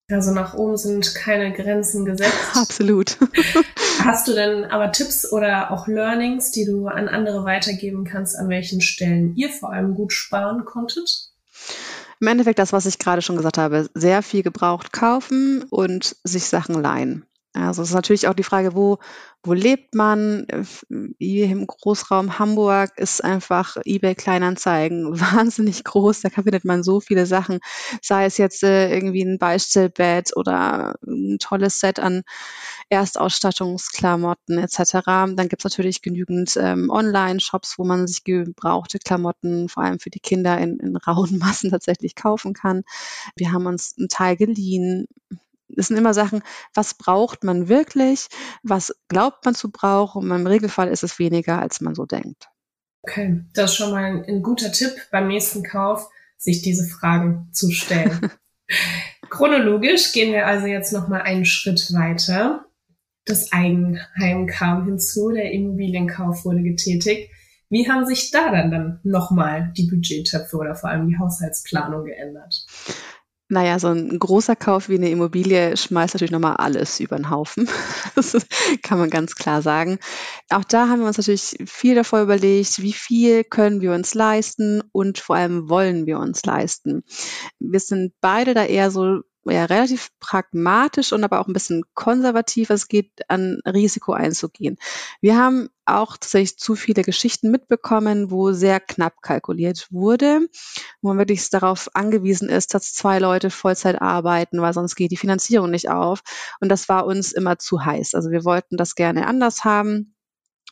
Also 0.09 0.31
nach 0.31 0.53
oben 0.53 0.77
sind 0.77 1.15
keine 1.15 1.53
Grenzen 1.53 2.05
gesetzt. 2.05 2.33
Absolut. 2.55 3.17
Hast 4.03 4.27
du 4.27 4.33
denn 4.33 4.65
aber 4.65 4.91
Tipps 4.91 5.31
oder 5.31 5.71
auch 5.71 5.87
Learnings, 5.87 6.51
die 6.51 6.65
du 6.65 6.87
an 6.87 7.07
andere 7.07 7.45
weitergeben 7.45 8.03
kannst, 8.03 8.37
an 8.37 8.49
welchen 8.49 8.81
Stellen 8.81 9.35
ihr 9.35 9.49
vor 9.49 9.71
allem 9.71 9.95
gut 9.95 10.11
sparen 10.11 10.65
konntet? 10.65 11.29
Im 12.19 12.27
Endeffekt 12.27 12.59
das, 12.59 12.73
was 12.73 12.85
ich 12.85 12.99
gerade 12.99 13.21
schon 13.21 13.37
gesagt 13.37 13.57
habe, 13.57 13.89
sehr 13.93 14.21
viel 14.23 14.43
gebraucht 14.43 14.93
kaufen 14.93 15.63
und 15.69 16.15
sich 16.23 16.45
Sachen 16.45 16.81
leihen. 16.81 17.25
Also 17.53 17.83
es 17.83 17.89
ist 17.89 17.95
natürlich 17.95 18.27
auch 18.27 18.33
die 18.33 18.43
Frage, 18.43 18.73
wo, 18.73 18.97
wo 19.43 19.53
lebt 19.53 19.93
man? 19.93 20.47
Hier 21.19 21.45
im 21.45 21.67
Großraum 21.67 22.39
Hamburg 22.39 22.91
ist 22.97 23.23
einfach 23.23 23.77
eBay 23.85 24.15
Kleinanzeigen 24.15 25.19
wahnsinnig 25.19 25.83
groß. 25.83 26.21
Da 26.21 26.29
findet 26.29 26.65
man 26.65 26.81
so 26.81 26.99
viele 26.99 27.27
Sachen, 27.27 27.59
sei 28.01 28.25
es 28.25 28.37
jetzt 28.37 28.63
äh, 28.63 28.91
irgendwie 28.91 29.21
ein 29.21 29.37
Beistellbett 29.37 30.35
oder 30.35 30.95
ein 31.05 31.37
tolles 31.39 31.79
Set 31.79 31.99
an 31.99 32.23
Erstausstattungsklamotten 32.89 34.57
etc. 34.57 35.05
Dann 35.05 35.47
gibt 35.47 35.63
es 35.63 35.71
natürlich 35.71 36.01
genügend 36.01 36.57
ähm, 36.57 36.89
Online-Shops, 36.89 37.77
wo 37.77 37.83
man 37.83 38.07
sich 38.07 38.23
gebrauchte 38.23 38.97
Klamotten, 38.97 39.69
vor 39.69 39.83
allem 39.83 39.99
für 39.99 40.09
die 40.09 40.19
Kinder, 40.19 40.57
in, 40.57 40.79
in 40.79 40.97
rauen 40.97 41.37
Massen 41.37 41.69
tatsächlich 41.71 42.15
kaufen 42.15 42.53
kann. 42.53 42.83
Wir 43.35 43.51
haben 43.51 43.67
uns 43.67 43.93
einen 43.97 44.09
Teil 44.09 44.37
geliehen 44.37 45.07
es 45.77 45.87
sind 45.87 45.97
immer 45.97 46.13
Sachen, 46.13 46.43
was 46.73 46.93
braucht 46.93 47.43
man 47.43 47.69
wirklich, 47.69 48.27
was 48.63 48.95
glaubt 49.07 49.45
man 49.45 49.55
zu 49.55 49.71
brauchen. 49.71 50.31
Und 50.31 50.39
im 50.39 50.47
Regelfall 50.47 50.89
ist 50.89 51.03
es 51.03 51.19
weniger, 51.19 51.59
als 51.59 51.81
man 51.81 51.95
so 51.95 52.05
denkt. 52.05 52.49
Okay, 53.03 53.43
das 53.53 53.71
ist 53.71 53.77
schon 53.77 53.91
mal 53.91 54.03
ein, 54.03 54.25
ein 54.25 54.43
guter 54.43 54.71
Tipp 54.71 54.93
beim 55.11 55.27
nächsten 55.27 55.63
Kauf, 55.63 56.09
sich 56.37 56.61
diese 56.61 56.85
Fragen 56.85 57.49
zu 57.51 57.71
stellen. 57.71 58.31
Chronologisch 59.29 60.11
gehen 60.13 60.31
wir 60.31 60.47
also 60.47 60.67
jetzt 60.67 60.93
noch 60.93 61.07
mal 61.07 61.21
einen 61.21 61.45
Schritt 61.45 61.91
weiter. 61.93 62.65
Das 63.25 63.51
Eigenheim 63.51 64.47
kam 64.47 64.85
hinzu, 64.85 65.31
der 65.31 65.51
Immobilienkauf 65.51 66.45
wurde 66.45 66.61
getätigt. 66.61 67.29
Wie 67.69 67.89
haben 67.89 68.05
sich 68.05 68.31
da 68.31 68.51
dann, 68.51 68.69
dann 68.69 68.99
nochmal 69.03 69.73
die 69.75 69.87
Budgettöpfe 69.87 70.57
oder 70.57 70.75
vor 70.75 70.89
allem 70.89 71.07
die 71.07 71.17
Haushaltsplanung 71.17 72.05
geändert? 72.05 72.65
Naja, 73.49 73.77
so 73.77 73.89
ein 73.89 74.17
großer 74.17 74.55
Kauf 74.55 74.89
wie 74.89 74.95
eine 74.95 75.09
Immobilie 75.09 75.75
schmeißt 75.77 76.15
natürlich 76.15 76.31
nochmal 76.31 76.55
alles 76.55 76.99
über 76.99 77.17
den 77.17 77.29
Haufen. 77.29 77.69
Das 78.15 78.37
kann 78.83 78.99
man 78.99 79.09
ganz 79.09 79.35
klar 79.35 79.61
sagen. 79.61 79.97
Auch 80.49 80.63
da 80.63 80.87
haben 80.87 81.01
wir 81.01 81.07
uns 81.07 81.17
natürlich 81.17 81.57
viel 81.65 81.95
davor 81.95 82.21
überlegt, 82.21 82.81
wie 82.81 82.93
viel 82.93 83.43
können 83.43 83.81
wir 83.81 83.93
uns 83.93 84.13
leisten 84.13 84.81
und 84.91 85.17
vor 85.17 85.35
allem 85.35 85.67
wollen 85.67 86.05
wir 86.05 86.19
uns 86.19 86.45
leisten. 86.45 87.03
Wir 87.59 87.79
sind 87.79 88.13
beide 88.21 88.53
da 88.53 88.65
eher 88.65 88.91
so 88.91 89.21
ja, 89.45 89.65
relativ 89.65 90.09
pragmatisch 90.19 91.11
und 91.11 91.23
aber 91.23 91.39
auch 91.39 91.47
ein 91.47 91.53
bisschen 91.53 91.83
konservativ, 91.93 92.69
es 92.69 92.87
geht 92.87 93.11
an 93.27 93.59
Risiko 93.65 94.13
einzugehen. 94.13 94.77
Wir 95.21 95.37
haben 95.37 95.69
auch 95.85 96.15
tatsächlich 96.15 96.57
zu 96.57 96.75
viele 96.75 97.03
Geschichten 97.03 97.51
mitbekommen, 97.51 98.31
wo 98.31 98.53
sehr 98.53 98.79
knapp 98.79 99.21
kalkuliert 99.21 99.87
wurde, 99.91 100.47
wo 101.01 101.09
man 101.09 101.17
wirklich 101.17 101.49
darauf 101.49 101.89
angewiesen 101.93 102.47
ist, 102.47 102.73
dass 102.73 102.93
zwei 102.93 103.19
Leute 103.19 103.49
Vollzeit 103.49 104.01
arbeiten, 104.01 104.61
weil 104.61 104.73
sonst 104.73 104.95
geht 104.95 105.11
die 105.11 105.17
Finanzierung 105.17 105.69
nicht 105.71 105.89
auf. 105.89 106.21
Und 106.61 106.69
das 106.69 106.87
war 106.87 107.05
uns 107.05 107.33
immer 107.33 107.59
zu 107.59 107.83
heiß. 107.83 108.15
Also 108.15 108.31
wir 108.31 108.45
wollten 108.45 108.77
das 108.77 108.95
gerne 108.95 109.27
anders 109.27 109.65
haben 109.65 110.12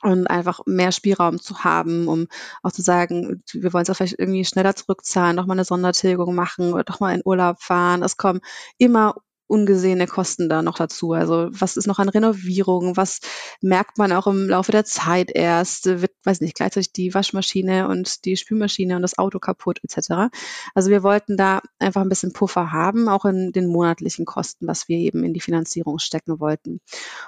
und 0.03 0.27
einfach 0.27 0.61
mehr 0.65 0.91
Spielraum 0.91 1.39
zu 1.39 1.63
haben, 1.63 2.07
um 2.07 2.27
auch 2.63 2.71
zu 2.71 2.81
sagen, 2.81 3.43
wir 3.53 3.73
wollen 3.73 3.83
es 3.83 3.89
auch 3.89 3.95
vielleicht 3.95 4.19
irgendwie 4.19 4.45
schneller 4.45 4.75
zurückzahlen, 4.75 5.35
nochmal 5.35 5.55
eine 5.55 5.65
Sondertilgung 5.65 6.35
machen 6.35 6.73
oder 6.73 6.83
doch 6.83 6.99
mal 6.99 7.13
in 7.15 7.21
Urlaub 7.25 7.61
fahren. 7.61 8.03
Es 8.03 8.17
kommen 8.17 8.41
immer 8.77 9.15
ungesehene 9.51 10.07
Kosten 10.07 10.47
da 10.47 10.61
noch 10.61 10.77
dazu? 10.77 11.11
Also 11.11 11.49
was 11.51 11.75
ist 11.75 11.85
noch 11.85 11.99
an 11.99 12.09
Renovierung? 12.09 12.95
Was 12.95 13.19
merkt 13.61 13.97
man 13.97 14.13
auch 14.13 14.25
im 14.25 14.47
Laufe 14.47 14.71
der 14.71 14.85
Zeit 14.85 15.29
erst? 15.29 15.85
Wird, 15.85 16.13
weiß 16.23 16.39
nicht, 16.39 16.55
gleichzeitig 16.55 16.93
die 16.93 17.13
Waschmaschine 17.13 17.89
und 17.89 18.23
die 18.23 18.37
Spülmaschine 18.37 18.95
und 18.95 19.01
das 19.01 19.17
Auto 19.17 19.39
kaputt 19.39 19.79
etc. 19.83 20.33
Also 20.73 20.89
wir 20.89 21.03
wollten 21.03 21.35
da 21.35 21.61
einfach 21.79 22.01
ein 22.01 22.09
bisschen 22.09 22.31
Puffer 22.31 22.71
haben, 22.71 23.09
auch 23.09 23.25
in 23.25 23.51
den 23.51 23.67
monatlichen 23.67 24.25
Kosten, 24.25 24.67
was 24.67 24.87
wir 24.87 24.97
eben 24.97 25.23
in 25.25 25.33
die 25.33 25.41
Finanzierung 25.41 25.99
stecken 25.99 26.39
wollten. 26.39 26.79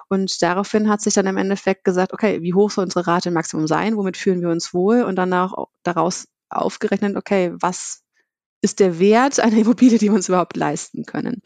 Und 0.07 0.41
daraufhin 0.41 0.89
hat 0.89 1.01
sich 1.01 1.13
dann 1.13 1.27
im 1.27 1.37
Endeffekt 1.37 1.83
gesagt, 1.83 2.13
okay, 2.13 2.41
wie 2.41 2.53
hoch 2.53 2.71
soll 2.71 2.85
unsere 2.85 3.05
Rate 3.05 3.29
im 3.29 3.35
Maximum 3.35 3.67
sein? 3.67 3.97
Womit 3.97 4.15
fühlen 4.15 4.41
wir 4.41 4.49
uns 4.49 4.73
wohl? 4.73 5.03
Und 5.03 5.17
danach 5.17 5.53
daraus 5.83 6.27
aufgerechnet, 6.49 7.17
okay, 7.17 7.51
was 7.59 8.03
ist 8.63 8.79
der 8.79 8.97
Wert 8.97 9.39
einer 9.39 9.57
Immobilie, 9.57 9.99
die 9.99 10.07
wir 10.07 10.13
uns 10.13 10.29
überhaupt 10.29 10.55
leisten 10.55 11.05
können. 11.05 11.41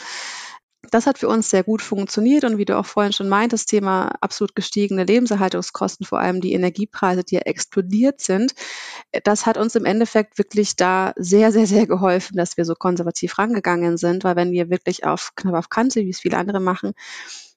Das 0.91 1.05
hat 1.05 1.17
für 1.17 1.27
uns 1.27 1.49
sehr 1.49 1.63
gut 1.63 1.81
funktioniert 1.81 2.43
und 2.43 2.57
wie 2.57 2.65
du 2.65 2.77
auch 2.77 2.85
vorhin 2.85 3.11
schon 3.11 3.27
meintest, 3.27 3.69
Thema 3.69 4.09
absolut 4.21 4.55
gestiegene 4.55 5.03
Lebenserhaltungskosten, 5.03 6.05
vor 6.05 6.19
allem 6.19 6.39
die 6.39 6.53
Energiepreise, 6.53 7.23
die 7.23 7.35
ja 7.35 7.41
explodiert 7.41 8.21
sind, 8.21 8.53
das 9.23 9.45
hat 9.45 9.57
uns 9.57 9.75
im 9.75 9.85
Endeffekt 9.85 10.37
wirklich 10.37 10.75
da 10.75 11.13
sehr, 11.17 11.51
sehr, 11.51 11.67
sehr 11.67 11.87
geholfen, 11.87 12.37
dass 12.37 12.57
wir 12.57 12.63
so 12.63 12.73
konservativ 12.73 13.37
rangegangen 13.37 13.97
sind, 13.97 14.23
weil 14.23 14.35
wenn 14.35 14.51
wir 14.51 14.69
wirklich 14.69 15.03
auf 15.03 15.33
knapp 15.35 15.55
auf 15.55 15.69
Kante, 15.69 16.01
wie 16.01 16.09
es 16.09 16.19
viele 16.19 16.37
andere 16.37 16.59
machen, 16.59 16.93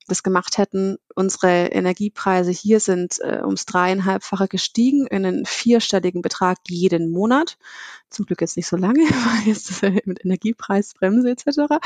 das 0.07 0.23
gemacht 0.23 0.59
hätten. 0.59 0.97
Unsere 1.15 1.67
Energiepreise 1.67 2.51
hier 2.51 2.81
sind 2.81 3.19
äh, 3.21 3.41
ums 3.43 3.67
dreieinhalbfache 3.67 4.49
gestiegen 4.49 5.07
in 5.07 5.25
einen 5.25 5.47
vierstelligen 5.47 6.23
Betrag 6.23 6.59
jeden 6.69 7.11
Monat. 7.11 7.59
Zum 8.11 8.27
Glück 8.27 8.41
jetzt 8.41 8.57
nicht 8.57 8.67
so 8.67 8.77
lange, 8.77 9.01
weil 9.01 9.49
jetzt 9.49 9.83
äh, 9.83 10.01
mit 10.05 10.25
Energiepreisbremse 10.25 11.31
etc. 11.31 11.77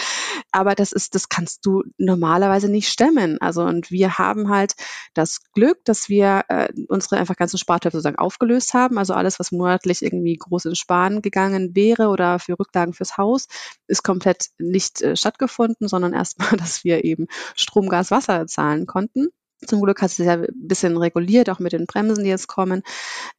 Aber 0.53 0.75
das 0.75 0.93
ist, 0.93 1.15
das 1.15 1.29
kannst 1.29 1.67
du 1.67 1.85
normalerweise 1.99 2.71
nicht 2.71 2.89
stemmen. 2.89 3.41
Also 3.41 3.63
und 3.63 3.91
wir 3.91 4.19
haben 4.19 4.49
halt 4.49 4.75
das 5.13 5.41
Glück, 5.53 5.85
dass 5.85 6.09
wir 6.09 6.45
äh, 6.49 6.69
unsere 6.89 7.19
einfach 7.19 7.37
ganzen 7.37 7.59
Spartöpfe 7.59 7.99
sozusagen 7.99 8.19
aufgelöst 8.19 8.75
haben. 8.75 8.99
Also 8.99 9.15
alles, 9.15 9.39
was 9.39 9.53
monatlich 9.53 10.03
irgendwie 10.03 10.37
groß 10.37 10.67
ins 10.67 10.79
Sparen 10.79 11.21
gegangen 11.21 11.75
wäre 11.75 12.09
oder 12.09 12.39
für 12.39 12.59
Rücklagen 12.59 12.95
fürs 12.95 13.19
Haus, 13.19 13.49
ist 13.87 14.03
komplett 14.03 14.51
nicht 14.59 15.03
äh, 15.03 15.17
stattgefunden, 15.17 15.89
sondern 15.89 16.15
erstmal, 16.15 16.51
dass 16.57 16.85
wir 16.85 17.05
eben 17.05 17.27
Strom, 17.55 17.89
Gas, 17.89 18.04
Wasser 18.11 18.47
zahlen 18.47 18.87
konnten. 18.87 19.29
Zum 19.67 19.81
Glück 19.81 20.03
hat 20.03 20.11
es 20.11 20.19
ja 20.19 20.35
ein 20.35 20.47
bisschen 20.55 20.97
reguliert, 20.97 21.49
auch 21.49 21.59
mit 21.59 21.73
den 21.73 21.87
Bremsen, 21.87 22.25
die 22.25 22.31
jetzt 22.31 22.49
kommen, 22.49 22.83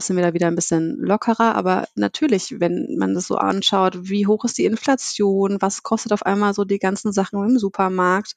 sind 0.02 0.16
wir 0.16 0.24
da 0.24 0.34
wieder 0.34 0.48
ein 0.48 0.56
bisschen 0.56 0.98
lockerer. 0.98 1.56
Aber 1.56 1.88
natürlich, 1.96 2.60
wenn 2.60 2.96
man 2.98 3.14
das 3.14 3.28
so 3.28 3.36
anschaut, 3.36 4.10
wie 4.10 4.26
hoch 4.26 4.44
ist 4.46 4.58
die 4.58 4.66
Inflation, 4.66 5.62
was 5.62 5.84
kostet 5.84 6.14
auf 6.14 6.26
einmal 6.26 6.54
so 6.54 6.64
die 6.64 6.80
ganzen 6.80 7.12
Sachen 7.12 7.44
im 7.44 7.60
Supermarkt, 7.60 8.34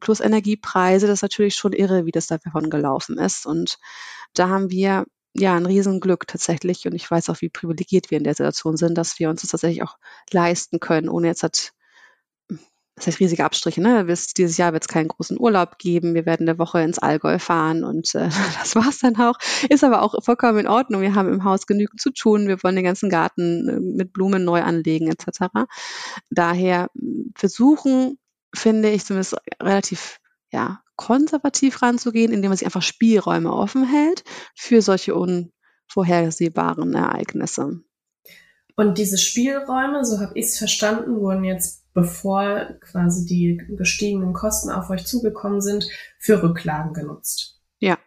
plus 0.00 0.20
Energiepreise, 0.20 1.06
das 1.06 1.18
ist 1.18 1.22
natürlich 1.22 1.54
schon 1.54 1.72
irre, 1.72 2.06
wie 2.06 2.12
das 2.12 2.26
davon 2.26 2.70
gelaufen 2.70 3.18
ist. 3.18 3.46
Und 3.46 3.78
da 4.34 4.48
haben 4.48 4.70
wir 4.70 5.04
ja 5.34 5.56
ein 5.56 5.66
Riesenglück 5.66 6.26
tatsächlich. 6.26 6.86
Und 6.86 6.94
ich 6.94 7.10
weiß 7.10 7.30
auch, 7.30 7.40
wie 7.40 7.48
privilegiert 7.48 8.10
wir 8.10 8.18
in 8.18 8.24
der 8.24 8.34
Situation 8.34 8.76
sind, 8.76 8.96
dass 8.96 9.18
wir 9.18 9.30
uns 9.30 9.42
das 9.42 9.50
tatsächlich 9.50 9.82
auch 9.82 9.96
leisten 10.30 10.80
können, 10.80 11.08
ohne 11.08 11.28
jetzt 11.28 11.42
halt 11.42 11.72
das 13.00 13.06
heißt 13.06 13.20
riesige 13.20 13.44
Abstriche, 13.44 13.80
ne? 13.80 14.04
Dieses 14.04 14.58
Jahr 14.58 14.74
wird 14.74 14.82
es 14.82 14.88
keinen 14.88 15.08
großen 15.08 15.40
Urlaub 15.40 15.78
geben. 15.78 16.14
Wir 16.14 16.26
werden 16.26 16.46
eine 16.46 16.58
Woche 16.58 16.82
ins 16.82 16.98
Allgäu 16.98 17.38
fahren 17.38 17.82
und 17.82 18.14
äh, 18.14 18.28
das 18.60 18.76
war's 18.76 18.98
dann 18.98 19.16
auch. 19.16 19.38
Ist 19.70 19.84
aber 19.84 20.02
auch 20.02 20.22
vollkommen 20.22 20.58
in 20.58 20.68
Ordnung. 20.68 21.00
Wir 21.00 21.14
haben 21.14 21.32
im 21.32 21.44
Haus 21.44 21.66
genügend 21.66 21.98
zu 21.98 22.10
tun. 22.10 22.46
Wir 22.46 22.62
wollen 22.62 22.76
den 22.76 22.84
ganzen 22.84 23.08
Garten 23.08 23.68
äh, 23.68 23.80
mit 23.80 24.12
Blumen 24.12 24.44
neu 24.44 24.60
anlegen 24.60 25.08
etc. 25.10 25.46
Daher 26.28 26.90
hm, 26.94 27.32
versuchen, 27.34 28.18
finde 28.54 28.90
ich 28.90 29.06
zumindest 29.06 29.36
relativ 29.62 30.18
ja, 30.52 30.82
konservativ 30.96 31.80
ranzugehen, 31.80 32.32
indem 32.32 32.50
man 32.50 32.58
sich 32.58 32.66
einfach 32.66 32.82
Spielräume 32.82 33.50
offen 33.50 33.84
hält 33.84 34.24
für 34.54 34.82
solche 34.82 35.14
unvorhersehbaren 35.14 36.92
Ereignisse. 36.92 37.80
Und 38.76 38.98
diese 38.98 39.16
Spielräume, 39.16 40.04
so 40.04 40.20
habe 40.20 40.32
ich 40.34 40.46
es 40.46 40.58
verstanden, 40.58 41.16
wurden 41.20 41.44
jetzt 41.44 41.79
bevor 42.00 42.66
quasi 42.80 43.26
die 43.26 43.60
gestiegenen 43.76 44.32
Kosten 44.32 44.70
auf 44.70 44.88
euch 44.88 45.04
zugekommen 45.06 45.60
sind, 45.60 45.86
für 46.18 46.42
Rücklagen 46.42 46.94
genutzt. 46.94 47.60
Ja. 47.78 47.98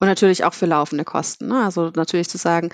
Und 0.00 0.06
natürlich 0.06 0.44
auch 0.44 0.54
für 0.54 0.66
laufende 0.66 1.04
Kosten. 1.04 1.48
Ne? 1.48 1.64
Also 1.64 1.90
natürlich 1.94 2.28
zu 2.28 2.38
sagen, 2.38 2.70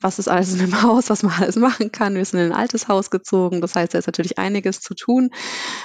was 0.00 0.18
ist 0.18 0.28
alles 0.28 0.54
in 0.54 0.58
dem 0.58 0.82
Haus, 0.82 1.10
was 1.10 1.22
man 1.22 1.34
alles 1.34 1.56
machen 1.56 1.92
kann. 1.92 2.14
Wir 2.14 2.24
sind 2.24 2.40
in 2.40 2.46
ein 2.46 2.58
altes 2.58 2.88
Haus 2.88 3.10
gezogen. 3.10 3.60
Das 3.60 3.74
heißt, 3.76 3.92
da 3.92 3.98
ist 3.98 4.06
natürlich 4.06 4.38
einiges 4.38 4.80
zu 4.80 4.94
tun. 4.94 5.30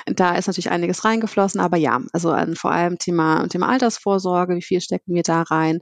Da 0.06 0.36
ist 0.36 0.48
natürlich 0.48 0.72
einiges 0.72 1.04
reingeflossen. 1.04 1.60
Aber 1.60 1.78
ja, 1.78 2.02
also 2.14 2.32
an 2.32 2.56
vor 2.56 2.72
allem 2.72 2.98
Thema, 2.98 3.48
Thema 3.50 3.68
Altersvorsorge, 3.68 4.56
wie 4.56 4.64
viel 4.64 4.82
stecken 4.82 5.14
wir 5.14 5.24
da 5.24 5.42
rein. 5.42 5.80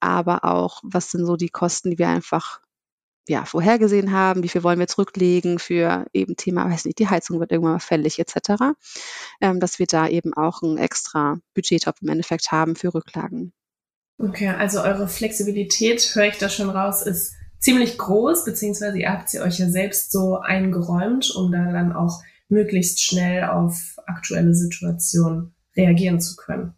Aber 0.00 0.44
auch, 0.44 0.82
was 0.84 1.10
sind 1.10 1.26
so 1.26 1.36
die 1.36 1.48
Kosten, 1.48 1.90
die 1.90 1.98
wir 1.98 2.08
einfach 2.08 2.60
ja, 3.28 3.44
vorhergesehen 3.44 4.12
haben, 4.12 4.42
wie 4.42 4.48
viel 4.48 4.64
wollen 4.64 4.78
wir 4.78 4.88
zurücklegen 4.88 5.58
für 5.58 6.06
eben 6.12 6.36
Thema, 6.36 6.68
weiß 6.68 6.84
nicht, 6.86 6.98
die 6.98 7.08
Heizung 7.08 7.38
wird 7.40 7.52
irgendwann 7.52 7.74
mal 7.74 7.78
fällig 7.78 8.18
etc., 8.18 8.74
ähm, 9.40 9.60
dass 9.60 9.78
wir 9.78 9.86
da 9.86 10.08
eben 10.08 10.34
auch 10.34 10.62
ein 10.62 10.76
extra 10.76 11.38
Budgettopf 11.54 12.02
im 12.02 12.08
Endeffekt 12.08 12.50
haben 12.50 12.74
für 12.74 12.94
Rücklagen. 12.94 13.52
Okay, 14.18 14.48
also 14.48 14.82
eure 14.82 15.08
Flexibilität, 15.08 16.14
höre 16.14 16.26
ich 16.26 16.38
da 16.38 16.48
schon 16.48 16.70
raus, 16.70 17.02
ist 17.02 17.34
ziemlich 17.58 17.96
groß, 17.96 18.44
beziehungsweise 18.44 18.98
ihr 18.98 19.10
habt 19.10 19.30
sie 19.30 19.40
euch 19.40 19.58
ja 19.58 19.68
selbst 19.68 20.12
so 20.12 20.38
eingeräumt, 20.38 21.30
um 21.34 21.52
da 21.52 21.70
dann 21.70 21.92
auch 21.92 22.22
möglichst 22.48 23.02
schnell 23.02 23.44
auf 23.44 23.96
aktuelle 24.06 24.54
Situationen 24.54 25.54
reagieren 25.76 26.20
zu 26.20 26.36
können. 26.36 26.74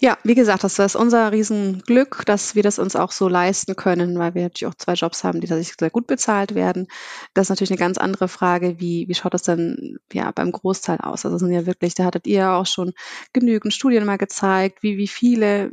Ja, 0.00 0.18
wie 0.24 0.34
gesagt, 0.34 0.64
das 0.64 0.78
ist 0.78 0.96
unser 0.96 1.32
Riesenglück, 1.32 2.24
dass 2.26 2.54
wir 2.54 2.62
das 2.62 2.78
uns 2.78 2.96
auch 2.96 3.12
so 3.12 3.28
leisten 3.28 3.76
können, 3.76 4.18
weil 4.18 4.34
wir 4.34 4.42
natürlich 4.42 4.66
auch 4.72 4.76
zwei 4.76 4.94
Jobs 4.94 5.24
haben, 5.24 5.40
die 5.40 5.46
tatsächlich 5.46 5.76
sehr 5.78 5.90
gut 5.90 6.06
bezahlt 6.06 6.54
werden. 6.54 6.88
Das 7.34 7.46
ist 7.46 7.50
natürlich 7.50 7.70
eine 7.70 7.78
ganz 7.78 7.98
andere 7.98 8.28
Frage, 8.28 8.80
wie, 8.80 9.08
wie 9.08 9.14
schaut 9.14 9.34
das 9.34 9.42
denn 9.42 9.98
ja 10.12 10.30
beim 10.30 10.52
Großteil 10.52 10.98
aus? 10.98 11.24
Also 11.24 11.38
sind 11.38 11.52
ja 11.52 11.66
wirklich, 11.66 11.94
da 11.94 12.04
hattet 12.04 12.26
ihr 12.26 12.38
ja 12.38 12.56
auch 12.58 12.66
schon 12.66 12.92
genügend 13.32 13.74
Studien 13.74 14.04
mal 14.04 14.18
gezeigt, 14.18 14.82
wie, 14.82 14.96
wie 14.98 15.08
viele 15.08 15.72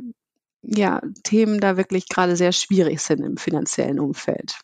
ja, 0.62 1.00
Themen 1.22 1.60
da 1.60 1.76
wirklich 1.76 2.08
gerade 2.08 2.36
sehr 2.36 2.52
schwierig 2.52 3.00
sind 3.00 3.22
im 3.22 3.36
finanziellen 3.36 3.98
Umfeld. 3.98 4.60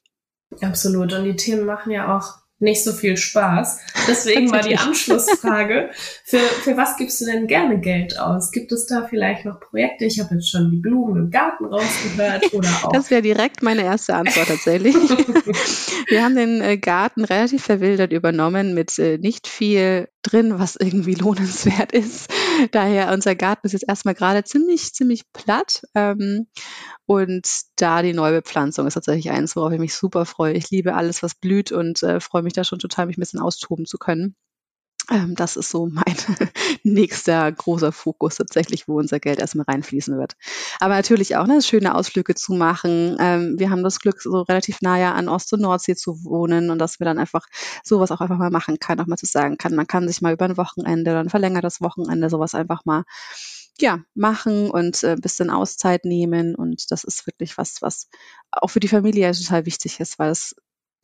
Absolut. 0.61 1.13
Und 1.13 1.25
die 1.25 1.37
Themen 1.37 1.65
machen 1.67 1.91
ja 1.91 2.17
auch 2.17 2.46
nicht 2.59 2.83
so 2.83 2.93
viel 2.93 3.17
Spaß. 3.17 3.81
Deswegen 4.09 4.51
war 4.51 4.63
die 4.63 4.79
Anschlussfrage, 4.79 5.91
für, 6.25 6.39
für 6.39 6.77
was 6.77 6.97
gibst 6.97 7.21
du 7.21 7.27
denn 7.27 7.47
gerne 7.47 7.81
Geld 7.81 8.19
aus? 8.19 8.51
Gibt 8.51 8.73
es 8.73 8.87
da 8.87 9.07
vielleicht 9.09 9.45
noch 9.45 9.61
Projekte? 9.61 10.07
Ich 10.07 10.19
habe 10.21 10.35
jetzt 10.37 10.51
schon 10.51 10.71
die 10.71 10.79
Blumen 10.79 11.25
im 11.25 11.31
Garten 11.31 11.67
rausgehört 11.67 12.55
oder 12.55 12.69
auch. 12.83 12.93
Das 12.93 13.11
wäre 13.11 13.21
direkt 13.21 13.63
meine 13.63 13.83
erste 13.83 14.15
Antwort 14.15 14.49
tatsächlich. 14.49 14.95
Wir 16.09 16.25
haben 16.25 16.35
den 16.35 16.63
äh, 16.63 16.79
Garten 16.79 17.25
relativ 17.25 17.63
verwildert 17.63 18.13
übernommen 18.13 18.73
mit 18.73 18.99
äh, 18.99 19.19
nicht 19.19 19.49
viel 19.49 20.09
drin, 20.23 20.59
was 20.59 20.77
irgendwie 20.77 21.15
lohnenswert 21.15 21.93
ist. 21.93 22.31
Daher 22.73 23.13
unser 23.13 23.35
Garten 23.35 23.67
ist 23.67 23.73
jetzt 23.73 23.89
erstmal 23.89 24.15
gerade 24.15 24.45
ziemlich, 24.45 24.93
ziemlich 24.95 25.31
platt. 25.33 25.83
Ähm, 25.95 26.47
und 27.07 27.49
da 27.77 28.03
die 28.03 28.13
Neubepflanzung 28.13 28.87
ist 28.87 28.95
tatsächlich 28.95 29.31
eins, 29.31 29.57
worauf 29.57 29.73
ich 29.73 29.79
mich 29.79 29.95
super 29.95 30.27
freue. 30.27 30.55
Ich 30.55 30.71
liebe 30.71 30.95
alles, 30.95 31.23
was 31.23 31.35
blüht 31.35 31.73
und 31.73 32.03
äh, 32.03 32.21
freue 32.21 32.43
mich 32.43 32.53
da 32.53 32.65
schon 32.65 32.79
total, 32.79 33.07
mich 33.07 33.17
ein 33.17 33.21
bisschen 33.21 33.41
austoben 33.41 33.87
zu 33.87 33.99
können. 33.99 34.37
Ähm, 35.11 35.37
das 35.37 35.57
ist 35.57 35.71
so 35.71 35.87
mein 35.87 36.05
nächster 36.83 37.51
großer 37.53 37.93
Fokus 37.93 38.37
tatsächlich, 38.37 38.89
wo 38.89 38.99
unser 38.99 39.21
Geld 39.21 39.39
erstmal 39.39 39.67
reinfließen 39.67 40.19
wird. 40.19 40.35
Aber 40.81 40.95
natürlich 40.95 41.37
auch 41.37 41.47
ne, 41.47 41.63
schöne 41.63 41.95
Ausflüge 41.95 42.35
zu 42.35 42.55
machen. 42.55 43.17
Ähm, 43.21 43.55
wir 43.59 43.71
haben 43.71 43.85
das 43.85 44.01
Glück, 44.01 44.21
so 44.21 44.43
relativ 44.43 44.81
nahe 44.81 45.13
an 45.13 45.29
Ost- 45.29 45.53
und 45.53 45.61
Nordsee 45.61 45.95
zu 45.95 46.25
wohnen 46.25 46.71
und 46.71 46.79
dass 46.79 46.99
wir 46.99 47.05
dann 47.05 47.19
einfach 47.19 47.47
sowas 47.85 48.11
auch 48.11 48.21
einfach 48.21 48.39
mal 48.39 48.51
machen 48.51 48.79
kann, 48.81 49.01
auch 49.01 49.07
mal 49.07 49.17
zu 49.17 49.27
sagen 49.27 49.59
kann, 49.59 49.75
man 49.75 49.87
kann 49.87 50.09
sich 50.09 50.23
mal 50.23 50.33
über 50.33 50.47
ein 50.47 50.57
Wochenende 50.57 51.13
oder 51.13 51.21
ein 51.21 51.31
verlängertes 51.31 51.81
Wochenende 51.81 52.29
sowas 52.29 52.55
einfach 52.55 52.85
mal 52.85 53.05
ja, 53.79 54.01
machen 54.15 54.71
und 54.71 55.03
äh, 55.05 55.17
bisschen 55.17 55.51
Auszeit 55.51 56.05
nehmen. 56.05 56.55
Und 56.55 56.91
das 56.91 57.05
ist 57.05 57.27
wirklich 57.27 57.59
was, 57.59 57.83
was 57.83 58.09
auch 58.51 58.69
für 58.69 58.81
die 58.81 58.89
Familie 58.89 59.33
total 59.33 59.67
wichtig 59.67 60.01
ist, 60.01 60.19
weil 60.19 60.31
es 60.31 60.57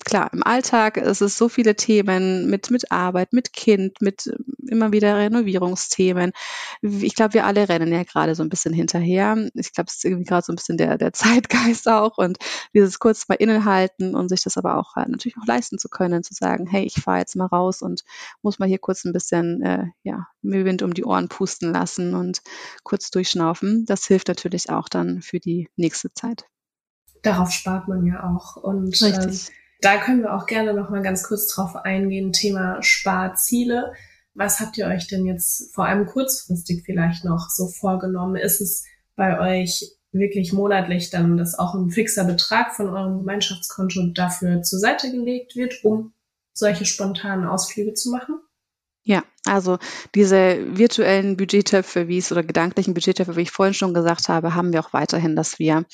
klar, 0.05 0.31
im 0.33 0.43
Alltag 0.43 0.97
ist 0.97 1.21
es 1.21 1.37
so 1.37 1.49
viele 1.49 1.77
Themen 1.77 2.49
mit, 2.49 2.71
mit 2.71 2.91
Arbeit, 2.91 3.33
mit 3.33 3.53
Kind, 3.53 4.01
mit 4.01 4.27
ähm, 4.27 4.45
immer 4.69 4.93
wieder 4.93 5.17
Renovierungsthemen. 5.17 6.33
Ich 6.81 7.15
glaube, 7.15 7.35
wir 7.35 7.47
alle 7.47 7.69
rennen 7.69 7.93
ja 7.93 8.03
gerade 8.05 8.35
so 8.35 8.43
ein 8.43 8.49
bisschen 8.49 8.73
hinterher. 8.73 9.37
Ich 9.55 9.73
glaube, 9.73 9.89
es 9.89 9.97
ist 9.97 10.05
irgendwie 10.05 10.25
gerade 10.25 10.45
so 10.45 10.53
ein 10.53 10.57
bisschen 10.57 10.79
der, 10.79 10.99
der 10.99 11.13
Zeitgeist 11.13 11.89
auch 11.89 12.19
und 12.19 12.39
dieses 12.75 12.99
kurz 12.99 13.29
mal 13.29 13.35
innehalten 13.35 14.15
und 14.15 14.29
sich 14.29 14.43
das 14.43 14.57
aber 14.57 14.79
auch 14.79 14.97
halt 14.97 15.09
natürlich 15.09 15.37
auch 15.39 15.47
leisten 15.47 15.79
zu 15.79 15.89
können, 15.89 16.23
zu 16.23 16.35
sagen, 16.35 16.67
hey, 16.67 16.85
ich 16.85 17.03
fahre 17.03 17.19
jetzt 17.19 17.37
mal 17.37 17.47
raus 17.47 17.83
und 17.83 18.05
muss 18.43 18.59
mal 18.59 18.69
hier 18.69 18.79
kurz 18.79 19.05
ein 19.05 19.13
bisschen, 19.13 19.63
äh, 19.63 19.87
ja, 20.03 20.29
Müllwind 20.43 20.83
um 20.83 20.95
die 20.95 21.05
Ohren 21.05 21.29
pusten 21.29 21.73
lassen 21.73 22.15
und 22.15 22.43
kurz 22.83 23.11
durchschnaufen. 23.11 23.85
Das 23.87 24.07
hilft 24.07 24.29
natürlich 24.29 24.71
auch 24.71 24.89
dann 24.89 25.23
für 25.23 25.39
die 25.39 25.69
nächste 25.77 26.13
Zeit. 26.13 26.47
Darauf 27.23 27.53
spart 27.53 27.87
man 27.87 28.05
ja 28.05 28.29
auch 28.29 28.57
und 28.57 29.01
Richtig. 29.01 29.49
Äh, 29.49 29.62
da 29.83 29.99
können 29.99 30.23
wir 30.23 30.35
auch 30.35 30.47
gerne 30.47 30.73
noch 30.73 30.91
mal 30.91 31.03
ganz 31.03 31.25
kurz 31.25 31.49
drauf 31.49 31.77
eingehen, 31.77 32.33
Thema 32.33 32.83
Sparziele. 32.83 33.93
Was 34.33 34.61
habt 34.61 34.79
ihr 34.79 34.87
euch 34.87 35.09
denn 35.09 35.27
jetzt 35.27 35.75
vor 35.75 35.87
allem 35.87 36.07
kurzfristig 36.07 36.85
vielleicht 36.87 37.25
noch 37.25 37.51
so 37.51 37.69
vorgenommen? 37.69 38.37
Ist 38.37 38.61
es 38.61 38.85
bei 39.17 39.39
euch 39.41 39.93
wirklich 40.13 40.53
monatlich 40.53 41.11
dann, 41.11 41.37
dass 41.37 41.59
auch 41.59 41.75
ein 41.75 41.91
fixer 41.91 42.25
Betrag 42.25 42.75
von 42.75 42.89
eurem 42.89 43.19
Gemeinschaftskonto 43.19 44.13
dafür 44.15 44.63
zur 44.63 44.79
Seite 44.79 45.11
gelegt 45.11 45.57
wird, 45.57 45.85
um 45.85 46.13
solche 46.55 46.85
spontanen 46.85 47.47
Ausflüge 47.47 47.95
zu 47.95 48.11
machen? 48.11 48.37
Ja, 49.03 49.25
also 49.45 49.79
diese 50.15 50.65
virtuellen 50.79 51.37
Budgettöpfe, 51.37 52.07
wie 52.07 52.19
es 52.19 52.31
oder 52.31 52.45
gedanklichen 52.45 52.95
Budgettöpfe, 52.95 53.35
wie 53.35 53.43
ich 53.43 53.51
vorhin 53.51 53.75
schon 53.75 53.93
gesagt 53.93 54.29
habe, 54.29 54.55
haben 54.55 54.73
wir 54.73 54.79
auch 54.79 54.93
weiterhin, 54.93 55.35
dass 55.35 55.59
wir 55.59 55.85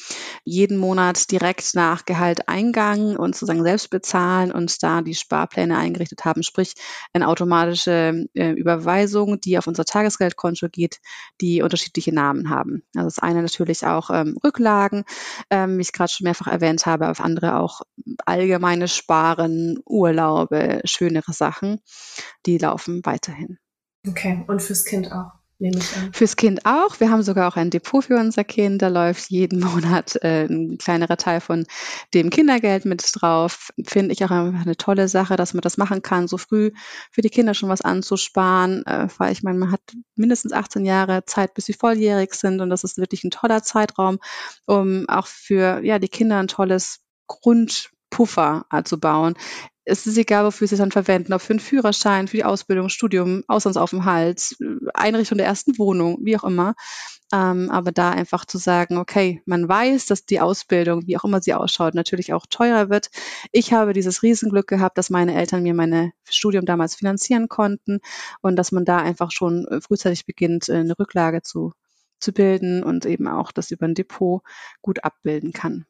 jeden 0.45 0.77
Monat 0.77 1.31
direkt 1.31 1.75
nach 1.75 2.05
Gehalteingang 2.05 3.17
und 3.17 3.35
sozusagen 3.35 3.63
selbst 3.63 3.89
bezahlen 3.89 4.53
und 4.53 4.83
da 4.83 5.01
die 5.01 5.15
Sparpläne 5.15 5.79
eingerichtet 5.79 6.27
haben, 6.27 6.43
sprich 6.43 6.75
eine 7.15 7.27
automatische 7.27 8.27
äh, 8.35 8.51
Überweisung, 8.51 9.41
die 9.41 9.57
auf 9.57 9.67
unser 9.67 9.87
Tagesgeldkonto 9.87 10.69
geht, 10.69 11.01
die 11.41 11.63
unterschiedliche 11.63 12.15
Namen 12.15 12.51
haben. 12.51 12.83
Also 12.95 13.07
das 13.07 13.19
eine 13.19 13.41
natürlich 13.41 13.87
auch 13.87 14.11
ähm, 14.11 14.37
Rücklagen, 14.45 15.05
ähm, 15.49 15.79
wie 15.79 15.83
ich 15.83 15.93
gerade 15.93 16.13
schon 16.13 16.25
mehrfach 16.25 16.49
erwähnt 16.49 16.85
habe, 16.85 17.09
auf 17.09 17.21
andere 17.21 17.59
auch 17.59 17.81
allgemeine 18.27 18.89
Sparen, 18.89 19.79
Urlaube, 19.87 20.83
schönere 20.85 21.33
Sachen, 21.33 21.81
die 22.45 22.59
laufen 22.59 23.01
weiterhin. 23.05 23.38
Okay, 24.09 24.45
und 24.47 24.63
fürs 24.63 24.85
Kind 24.85 25.13
auch? 25.13 25.39
Fürs 26.13 26.37
Kind 26.37 26.67
auch. 26.67 27.01
Wir 27.01 27.11
haben 27.11 27.23
sogar 27.23 27.49
auch 27.49 27.57
ein 27.57 27.71
Depot 27.71 28.05
für 28.05 28.17
unser 28.17 28.45
Kind. 28.45 28.81
Da 28.81 28.89
läuft 28.89 29.29
jeden 29.29 29.59
Monat 29.65 30.15
äh, 30.23 30.45
ein 30.45 30.79
kleinerer 30.79 31.17
Teil 31.17 31.41
von 31.41 31.67
dem 32.15 32.31
Kindergeld 32.31 32.85
mit 32.85 33.05
drauf. 33.13 33.71
Finde 33.85 34.13
ich 34.13 34.25
auch 34.25 34.31
einfach 34.31 34.63
eine 34.63 34.77
tolle 34.77 35.09
Sache, 35.09 35.35
dass 35.35 35.55
man 35.55 35.63
das 35.63 35.77
machen 35.77 36.01
kann, 36.01 36.29
so 36.29 36.39
früh 36.39 36.71
für 37.11 37.23
die 37.23 37.29
Kinder 37.29 37.55
schon 37.55 37.69
was 37.69 37.81
anzusparen. 37.81 38.87
Äh, 38.87 39.09
weil 39.19 39.33
ich 39.33 39.43
meine, 39.43 39.59
man 39.59 39.73
hat 39.73 39.81
mindestens 40.15 40.53
18 40.53 40.85
Jahre 40.85 41.25
Zeit, 41.25 41.55
bis 41.55 41.67
sie 41.67 41.75
volljährig 41.75 42.35
sind. 42.35 42.61
Und 42.61 42.71
das 42.71 42.85
ist 42.85 42.97
wirklich 42.97 43.25
ein 43.25 43.33
toller 43.33 43.65
Zeitraum, 43.65 44.19
um 44.65 45.09
auch 45.09 45.27
für 45.27 45.83
ja, 45.83 45.99
die 45.99 46.09
Kinder 46.09 46.39
ein 46.39 46.49
tolles 46.49 47.01
Grundpuffer 47.27 48.65
zu 48.85 49.01
bauen 49.01 49.35
es 49.89 50.07
ist 50.07 50.19
egal, 50.19 50.45
wofür 50.45 50.69
sie 50.69 50.75
es 50.75 50.81
dann 50.81 50.93
verwenden, 50.93 51.33
ob 51.33 51.41
für 51.41 51.55
einen 51.55 51.61
Führerschein, 51.61 52.29
für 52.29 52.37
die 52.37 52.45
Ausbildung, 52.45 52.89
Studium, 52.89 53.43
Auslandsaufenthalt, 53.49 54.57
Einrichtung 54.95 55.39
der 55.39 55.47
ersten 55.47 55.79
Wohnung, 55.79 56.19
wie 56.23 56.37
auch 56.37 56.45
immer. 56.45 56.75
Ähm, 57.33 57.71
aber 57.71 57.93
da 57.93 58.11
einfach 58.11 58.45
zu 58.45 58.59
sagen, 58.59 58.97
okay, 58.97 59.43
man 59.45 59.69
weiß, 59.69 60.07
dass 60.07 60.25
die 60.25 60.41
Ausbildung, 60.41 61.07
wie 61.07 61.17
auch 61.17 61.25
immer 61.25 61.43
sie 61.43 61.55
ausschaut, 61.55 61.95
natürlich 61.95 62.33
auch 62.33 62.47
teurer 62.49 62.89
wird. 62.89 63.11
Ich 63.53 63.73
habe 63.73 63.93
dieses 63.93 64.23
Riesenglück 64.23 64.67
gehabt, 64.67 64.97
dass 64.97 65.11
meine 65.11 65.35
Eltern 65.35 65.63
mir 65.63 65.75
mein 65.75 66.13
Studium 66.29 66.65
damals 66.65 66.95
finanzieren 66.95 67.49
konnten 67.49 68.01
und 68.41 68.57
dass 68.57 68.73
man 68.73 68.85
da 68.85 68.99
einfach 68.99 69.31
schon 69.31 69.67
frühzeitig 69.81 70.27
beginnt, 70.27 70.71
eine 70.71 70.99
Rücklage 70.99 71.43
zu, 71.43 71.73
zu 72.19 72.33
bilden 72.33 72.83
und 72.83 73.05
eben 73.05 73.27
auch 73.29 73.53
das 73.53 73.71
über 73.71 73.87
ein 73.87 73.95
Depot 73.95 74.43
gut 74.81 75.05
abbilden 75.05 75.53
kann. 75.53 75.85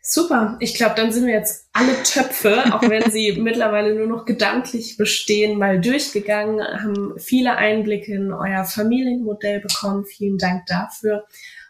Super. 0.00 0.56
Ich 0.60 0.74
glaube, 0.74 0.94
dann 0.96 1.12
sind 1.12 1.26
wir 1.26 1.34
jetzt 1.34 1.68
alle 1.72 2.02
Töpfe, 2.02 2.72
auch 2.72 2.82
wenn 2.82 3.10
sie 3.10 3.32
mittlerweile 3.40 3.94
nur 3.94 4.06
noch 4.06 4.24
gedanklich 4.24 4.96
bestehen, 4.96 5.58
mal 5.58 5.80
durchgegangen, 5.80 6.60
haben 6.60 7.18
viele 7.18 7.56
Einblicke 7.56 8.14
in 8.14 8.32
euer 8.32 8.64
Familienmodell 8.64 9.60
bekommen. 9.60 10.06
Vielen 10.06 10.38
Dank 10.38 10.66
dafür. 10.66 11.26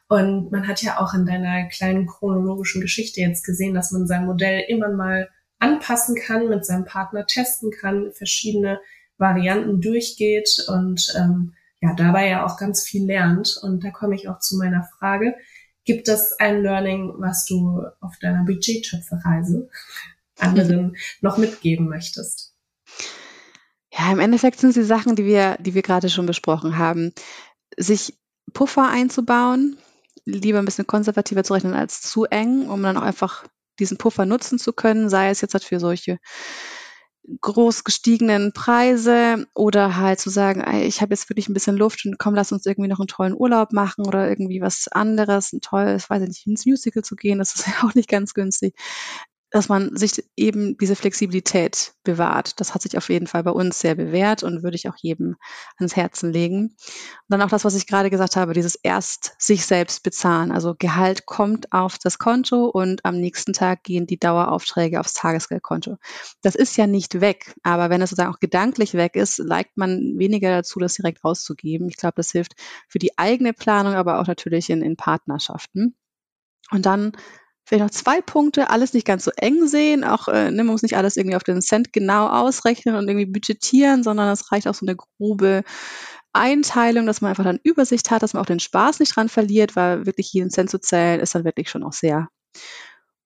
Und 0.09 0.51
man 0.51 0.67
hat 0.67 0.83
ja 0.83 1.01
auch 1.01 1.14
in 1.14 1.27
deiner 1.27 1.69
kleinen 1.69 2.07
chronologischen 2.07 2.81
Geschichte 2.81 3.21
jetzt 3.21 3.45
gesehen, 3.45 3.75
dass 3.75 3.91
man 3.91 4.07
sein 4.07 4.25
Modell 4.25 4.64
immer 4.69 4.88
mal 4.88 5.29
anpassen 5.59 6.14
kann, 6.14 6.49
mit 6.49 6.64
seinem 6.64 6.85
Partner 6.85 7.27
testen 7.27 7.71
kann, 7.71 8.12
verschiedene 8.12 8.81
Varianten 9.19 9.81
durchgeht 9.81 10.64
und 10.69 11.12
ähm, 11.19 11.55
ja, 11.81 11.95
dabei 11.95 12.29
ja 12.29 12.47
auch 12.47 12.57
ganz 12.57 12.85
viel 12.85 13.05
lernt. 13.05 13.59
Und 13.62 13.85
da 13.85 13.91
komme 13.91 14.14
ich 14.14 14.29
auch 14.29 14.38
zu 14.38 14.57
meiner 14.57 14.88
Frage. 14.99 15.35
Gibt 15.88 16.07
es 16.09 16.38
ein 16.38 16.62
Learning, 16.62 17.14
was 17.16 17.46
du 17.46 17.83
auf 18.03 18.18
deiner 18.18 18.44
Budgettöpfe-Reise 18.44 19.70
anderen 20.38 20.98
noch 21.22 21.38
mitgeben 21.38 21.88
möchtest? 21.88 22.55
Ja, 23.90 24.12
im 24.12 24.20
Endeffekt 24.20 24.61
sind 24.61 24.68
es 24.68 24.74
die 24.74 24.83
Sachen, 24.83 25.16
die 25.16 25.24
wir, 25.24 25.57
die 25.61 25.72
wir 25.72 25.81
gerade 25.81 26.11
schon 26.11 26.27
besprochen 26.27 26.77
haben. 26.77 27.14
Sich 27.79 28.18
Puffer 28.53 28.87
einzubauen, 28.87 29.79
lieber 30.27 30.59
ein 30.59 30.66
bisschen 30.66 30.87
konservativer 30.87 31.42
zu 31.42 31.55
rechnen 31.55 31.72
als 31.72 32.03
zu 32.03 32.27
eng, 32.27 32.68
um 32.68 32.83
dann 32.83 32.98
auch 32.98 33.03
einfach 33.03 33.46
diesen 33.79 33.96
Puffer 33.96 34.27
nutzen 34.27 34.59
zu 34.59 34.74
können, 34.74 35.09
sei 35.09 35.31
es 35.31 35.40
jetzt 35.40 35.55
halt 35.55 35.64
für 35.64 35.81
solche 35.81 36.18
groß 37.41 37.85
gestiegenen 37.85 38.53
Preise 38.53 39.47
oder 39.55 39.97
halt 39.97 40.21
zu 40.21 40.31
sagen, 40.31 40.64
ich 40.83 41.01
habe 41.01 41.12
jetzt 41.12 41.29
wirklich 41.29 41.49
ein 41.49 41.55
bisschen 41.55 41.77
Luft 41.77 42.05
und 42.07 42.19
komm, 42.19 42.35
lass 42.35 42.53
uns 42.53 42.67
irgendwie 42.67 42.88
noch 42.88 43.01
einen 43.01 43.09
tollen 43.09 43.35
Urlaub 43.35 43.73
machen 43.73 44.07
oder 44.07 44.29
irgendwie 44.29 44.61
was 44.61 44.88
anderes, 44.88 45.53
ein 45.53 45.61
tolles, 45.61 46.09
weiß 46.09 46.23
ich 46.23 46.29
nicht, 46.29 46.47
ins 46.47 46.67
Musical 46.67 47.03
zu 47.03 47.17
gehen, 47.17 47.38
das 47.38 47.55
ist 47.55 47.67
ja 47.67 47.87
auch 47.87 47.95
nicht 47.95 48.09
ganz 48.09 48.35
günstig. 48.35 48.75
Dass 49.51 49.69
man 49.69 49.97
sich 49.97 50.25
eben 50.37 50.77
diese 50.77 50.95
Flexibilität 50.95 51.95
bewahrt. 52.05 52.61
Das 52.61 52.75
hat 52.75 52.83
sich 52.83 52.99
auf 52.99 53.09
jeden 53.09 53.27
Fall 53.27 53.43
bei 53.45 53.51
uns 53.51 53.81
sehr 53.81 53.95
bewährt 53.95 54.43
und 54.43 54.63
würde 54.63 54.77
ich 54.77 54.89
auch 54.89 54.97
jedem 54.97 55.37
ans 55.79 55.97
Herzen 55.97 56.33
legen. 56.33 56.65
Und 56.67 57.29
dann 57.29 57.41
auch 57.41 57.49
das, 57.49 57.65
was 57.65 57.75
ich 57.75 57.87
gerade 57.87 58.11
gesagt 58.11 58.37
habe, 58.37 58.53
dieses 58.53 58.75
erst 58.75 59.35
sich 59.39 59.65
selbst 59.65 60.03
bezahlen. 60.03 60.53
Also 60.53 60.75
Gehalt 60.79 61.25
kommt 61.25 61.73
auf 61.73 61.99
das 61.99 62.19
Konto 62.19 62.67
und 62.67 63.05
am 63.05 63.17
nächsten 63.17 63.55
Tag 63.55 63.85
gehen 63.85 64.07
die 64.07 64.19
Daueraufträge 64.19 65.01
aufs 65.01 65.15
Tagesgeldkonto. 65.15 65.97
Das 66.43 66.55
ist 66.55 66.77
ja 66.77 66.87
nicht 66.87 67.21
weg, 67.21 67.55
aber 67.63 67.89
wenn 67.89 68.03
es 68.03 68.11
sozusagen 68.11 68.35
auch 68.35 68.41
gedanklich 68.41 68.95
weg 68.95 69.17
ist, 69.17 69.39
neigt 69.39 69.77
man 69.77 70.19
weniger 70.19 70.51
dazu, 70.51 70.79
das 70.79 70.95
direkt 70.95 71.25
auszugeben. 71.25 71.89
Ich 71.89 71.97
glaube, 71.97 72.15
das 72.17 72.33
hilft 72.33 72.55
für 72.89 72.99
die 72.99 73.17
eigene 73.19 73.55
Planung, 73.55 73.95
aber 73.95 74.21
auch 74.21 74.27
natürlich 74.27 74.69
in, 74.69 74.83
in 74.83 74.97
Partnerschaften. 74.97 75.97
Und 76.71 76.85
dann 76.85 77.13
vielleicht 77.69 77.85
noch 77.85 77.91
zwei 77.91 78.21
Punkte, 78.23 78.71
alles 78.71 78.95
nicht 78.95 79.07
ganz 79.07 79.25
so 79.25 79.31
eng 79.37 79.67
sehen, 79.67 80.03
auch 80.03 80.29
äh, 80.29 80.51
ne, 80.51 80.65
man 80.65 80.73
muss 80.73 80.83
nicht 80.83 80.97
alles 80.97 81.17
irgendwie 81.17 81.37
auf 81.37 81.45
den 81.45 81.61
Cent 81.61 81.93
genau 81.93 82.27
ausrechnen 82.29 82.95
und 82.95 83.07
irgendwie 83.09 83.27
budgetieren, 83.27 84.03
sondern 84.03 84.29
es 84.31 84.51
reicht 84.51 84.67
auch 84.67 84.75
so 84.75 84.87
eine 84.87 84.97
grobe 84.97 85.63
Einteilung, 86.33 87.07
dass 87.07 87.21
man 87.21 87.31
einfach 87.31 87.45
dann 87.45 87.61
Übersicht 87.63 88.11
hat, 88.11 88.23
dass 88.23 88.33
man 88.33 88.43
auch 88.43 88.47
den 88.47 88.61
Spaß 88.61 89.01
nicht 89.01 89.15
dran 89.15 89.29
verliert, 89.29 89.77
weil 89.77 90.07
wirklich 90.07 90.33
jeden 90.33 90.51
Cent 90.51 90.71
zu 90.71 90.81
zählen 90.81 91.21
ist 91.21 91.35
dann 91.35 91.45
wirklich 91.45 91.69
schon 91.69 91.85
auch 91.85 91.93
sehr 91.93 92.29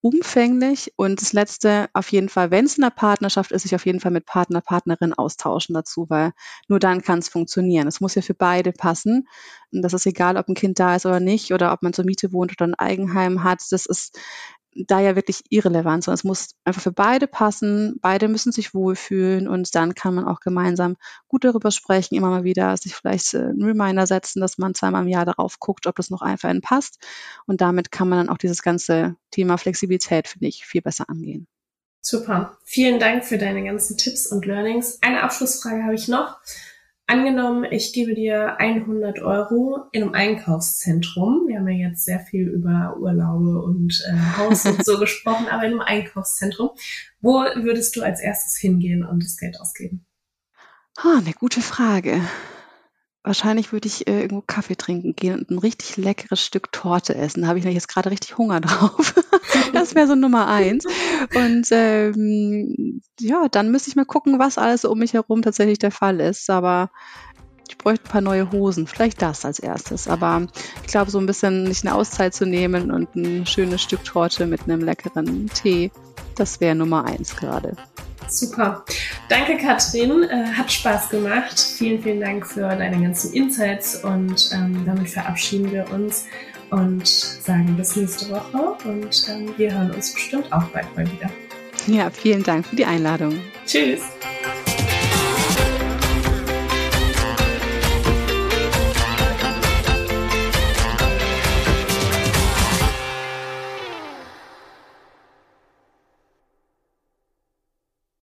umfänglich. 0.02 0.92
Und 0.96 1.22
das 1.22 1.32
Letzte, 1.32 1.88
auf 1.94 2.12
jeden 2.12 2.28
Fall, 2.28 2.50
wenn 2.50 2.66
es 2.66 2.76
in 2.76 2.84
einer 2.84 2.90
Partnerschaft 2.90 3.52
ist, 3.52 3.62
sich 3.62 3.74
auf 3.74 3.86
jeden 3.86 4.00
Fall 4.00 4.10
mit 4.10 4.26
Partner, 4.26 4.60
Partnerin 4.60 5.14
austauschen 5.14 5.74
dazu, 5.74 6.06
weil 6.10 6.32
nur 6.68 6.78
dann 6.78 7.02
kann 7.02 7.20
es 7.20 7.28
funktionieren. 7.28 7.88
Es 7.88 8.00
muss 8.00 8.14
ja 8.14 8.22
für 8.22 8.34
beide 8.34 8.72
passen. 8.72 9.28
Und 9.72 9.82
das 9.82 9.94
ist 9.94 10.04
egal, 10.06 10.36
ob 10.36 10.48
ein 10.48 10.54
Kind 10.54 10.78
da 10.78 10.96
ist 10.96 11.06
oder 11.06 11.20
nicht, 11.20 11.54
oder 11.54 11.72
ob 11.72 11.82
man 11.82 11.92
zur 11.94 12.04
Miete 12.04 12.32
wohnt 12.32 12.52
oder 12.52 12.66
ein 12.66 12.74
Eigenheim 12.74 13.44
hat. 13.44 13.60
Das 13.70 13.86
ist 13.86 14.18
da 14.74 15.00
ja 15.00 15.16
wirklich 15.16 15.42
irrelevant, 15.50 16.04
sondern 16.04 16.14
es 16.14 16.24
muss 16.24 16.48
einfach 16.64 16.82
für 16.82 16.92
beide 16.92 17.26
passen, 17.26 17.98
beide 18.00 18.28
müssen 18.28 18.52
sich 18.52 18.74
wohlfühlen 18.74 19.48
und 19.48 19.74
dann 19.74 19.94
kann 19.94 20.14
man 20.14 20.24
auch 20.24 20.40
gemeinsam 20.40 20.96
gut 21.28 21.44
darüber 21.44 21.70
sprechen, 21.70 22.14
immer 22.14 22.30
mal 22.30 22.44
wieder 22.44 22.76
sich 22.76 22.94
vielleicht 22.94 23.34
äh, 23.34 23.38
einen 23.38 23.62
Reminder 23.62 24.06
setzen, 24.06 24.40
dass 24.40 24.58
man 24.58 24.74
zweimal 24.74 25.02
im 25.02 25.08
Jahr 25.08 25.24
darauf 25.24 25.58
guckt, 25.58 25.86
ob 25.86 25.96
das 25.96 26.10
noch 26.10 26.22
einfach 26.22 26.52
passt 26.62 26.98
und 27.46 27.60
damit 27.60 27.92
kann 27.92 28.08
man 28.08 28.18
dann 28.18 28.28
auch 28.34 28.38
dieses 28.38 28.62
ganze 28.62 29.16
Thema 29.30 29.58
Flexibilität, 29.58 30.28
finde 30.28 30.48
ich, 30.48 30.64
viel 30.64 30.82
besser 30.82 31.08
angehen. 31.08 31.46
Super. 32.00 32.58
Vielen 32.64 32.98
Dank 32.98 33.24
für 33.24 33.38
deine 33.38 33.62
ganzen 33.62 33.96
Tipps 33.96 34.26
und 34.26 34.44
Learnings. 34.44 34.98
Eine 35.02 35.22
Abschlussfrage 35.22 35.84
habe 35.84 35.94
ich 35.94 36.08
noch. 36.08 36.40
Angenommen, 37.12 37.66
ich 37.70 37.92
gebe 37.92 38.14
dir 38.14 38.58
100 38.58 39.20
Euro 39.20 39.84
in 39.92 40.02
einem 40.02 40.14
Einkaufszentrum. 40.14 41.46
Wir 41.46 41.58
haben 41.58 41.68
ja 41.68 41.90
jetzt 41.90 42.06
sehr 42.06 42.20
viel 42.20 42.48
über 42.48 42.96
Urlaube 42.98 43.60
und 43.60 44.02
äh, 44.08 44.38
Haus 44.38 44.64
und 44.64 44.82
so 44.82 44.98
gesprochen, 44.98 45.46
aber 45.50 45.64
in 45.64 45.72
einem 45.72 45.80
Einkaufszentrum. 45.82 46.70
Wo 47.20 47.34
würdest 47.34 47.96
du 47.96 48.02
als 48.02 48.22
erstes 48.22 48.56
hingehen 48.56 49.04
und 49.04 49.22
das 49.22 49.36
Geld 49.36 49.60
ausgeben? 49.60 50.06
Ah, 50.96 51.18
eine 51.18 51.34
gute 51.34 51.60
Frage. 51.60 52.18
Wahrscheinlich 53.24 53.72
würde 53.72 53.86
ich 53.86 54.08
äh, 54.08 54.22
irgendwo 54.22 54.42
Kaffee 54.44 54.74
trinken 54.74 55.14
gehen 55.14 55.38
und 55.38 55.50
ein 55.50 55.58
richtig 55.58 55.96
leckeres 55.96 56.44
Stück 56.44 56.72
Torte 56.72 57.14
essen. 57.14 57.42
Da 57.42 57.48
habe 57.48 57.58
ich 57.60 57.64
jetzt 57.64 57.88
gerade 57.88 58.10
richtig 58.10 58.36
Hunger 58.36 58.60
drauf. 58.60 59.14
das 59.72 59.94
wäre 59.94 60.08
so 60.08 60.16
Nummer 60.16 60.48
eins. 60.48 60.84
Und 61.34 61.68
ähm, 61.70 63.00
ja, 63.20 63.46
dann 63.48 63.70
müsste 63.70 63.90
ich 63.90 63.96
mal 63.96 64.04
gucken, 64.04 64.40
was 64.40 64.58
alles 64.58 64.84
um 64.84 64.98
mich 64.98 65.12
herum 65.12 65.42
tatsächlich 65.42 65.78
der 65.78 65.92
Fall 65.92 66.18
ist. 66.18 66.50
Aber 66.50 66.90
ich 67.68 67.78
bräuchte 67.78 68.06
ein 68.06 68.10
paar 68.10 68.20
neue 68.22 68.50
Hosen. 68.50 68.88
Vielleicht 68.88 69.22
das 69.22 69.44
als 69.44 69.60
erstes. 69.60 70.08
Aber 70.08 70.48
ich 70.82 70.88
glaube, 70.88 71.12
so 71.12 71.18
ein 71.18 71.26
bisschen 71.26 71.62
nicht 71.62 71.86
eine 71.86 71.94
Auszeit 71.94 72.34
zu 72.34 72.44
nehmen 72.44 72.90
und 72.90 73.14
ein 73.14 73.46
schönes 73.46 73.82
Stück 73.82 74.02
Torte 74.04 74.46
mit 74.46 74.64
einem 74.64 74.80
leckeren 74.80 75.48
Tee, 75.48 75.92
das 76.34 76.60
wäre 76.60 76.74
Nummer 76.74 77.04
eins 77.04 77.36
gerade. 77.36 77.76
Super. 78.28 78.84
Danke, 79.28 79.56
Katrin. 79.56 80.24
Äh, 80.24 80.44
hat 80.52 80.70
Spaß 80.70 81.10
gemacht. 81.10 81.58
Vielen, 81.58 82.02
vielen 82.02 82.20
Dank 82.20 82.46
für 82.46 82.68
deine 82.68 83.00
ganzen 83.00 83.32
Insights 83.32 84.04
und 84.04 84.50
ähm, 84.52 84.82
damit 84.86 85.10
verabschieden 85.10 85.70
wir 85.70 85.90
uns 85.92 86.26
und 86.70 87.06
sagen 87.06 87.76
bis 87.76 87.96
nächste 87.96 88.30
Woche 88.30 88.76
und 88.84 89.26
ähm, 89.28 89.54
wir 89.56 89.72
hören 89.72 89.90
uns 89.90 90.12
bestimmt 90.12 90.52
auch 90.52 90.64
bald 90.68 90.96
mal 90.96 91.06
wieder. 91.10 91.30
Ja, 91.86 92.10
vielen 92.10 92.42
Dank 92.42 92.66
für 92.66 92.76
die 92.76 92.84
Einladung. 92.84 93.38
Tschüss. 93.66 94.02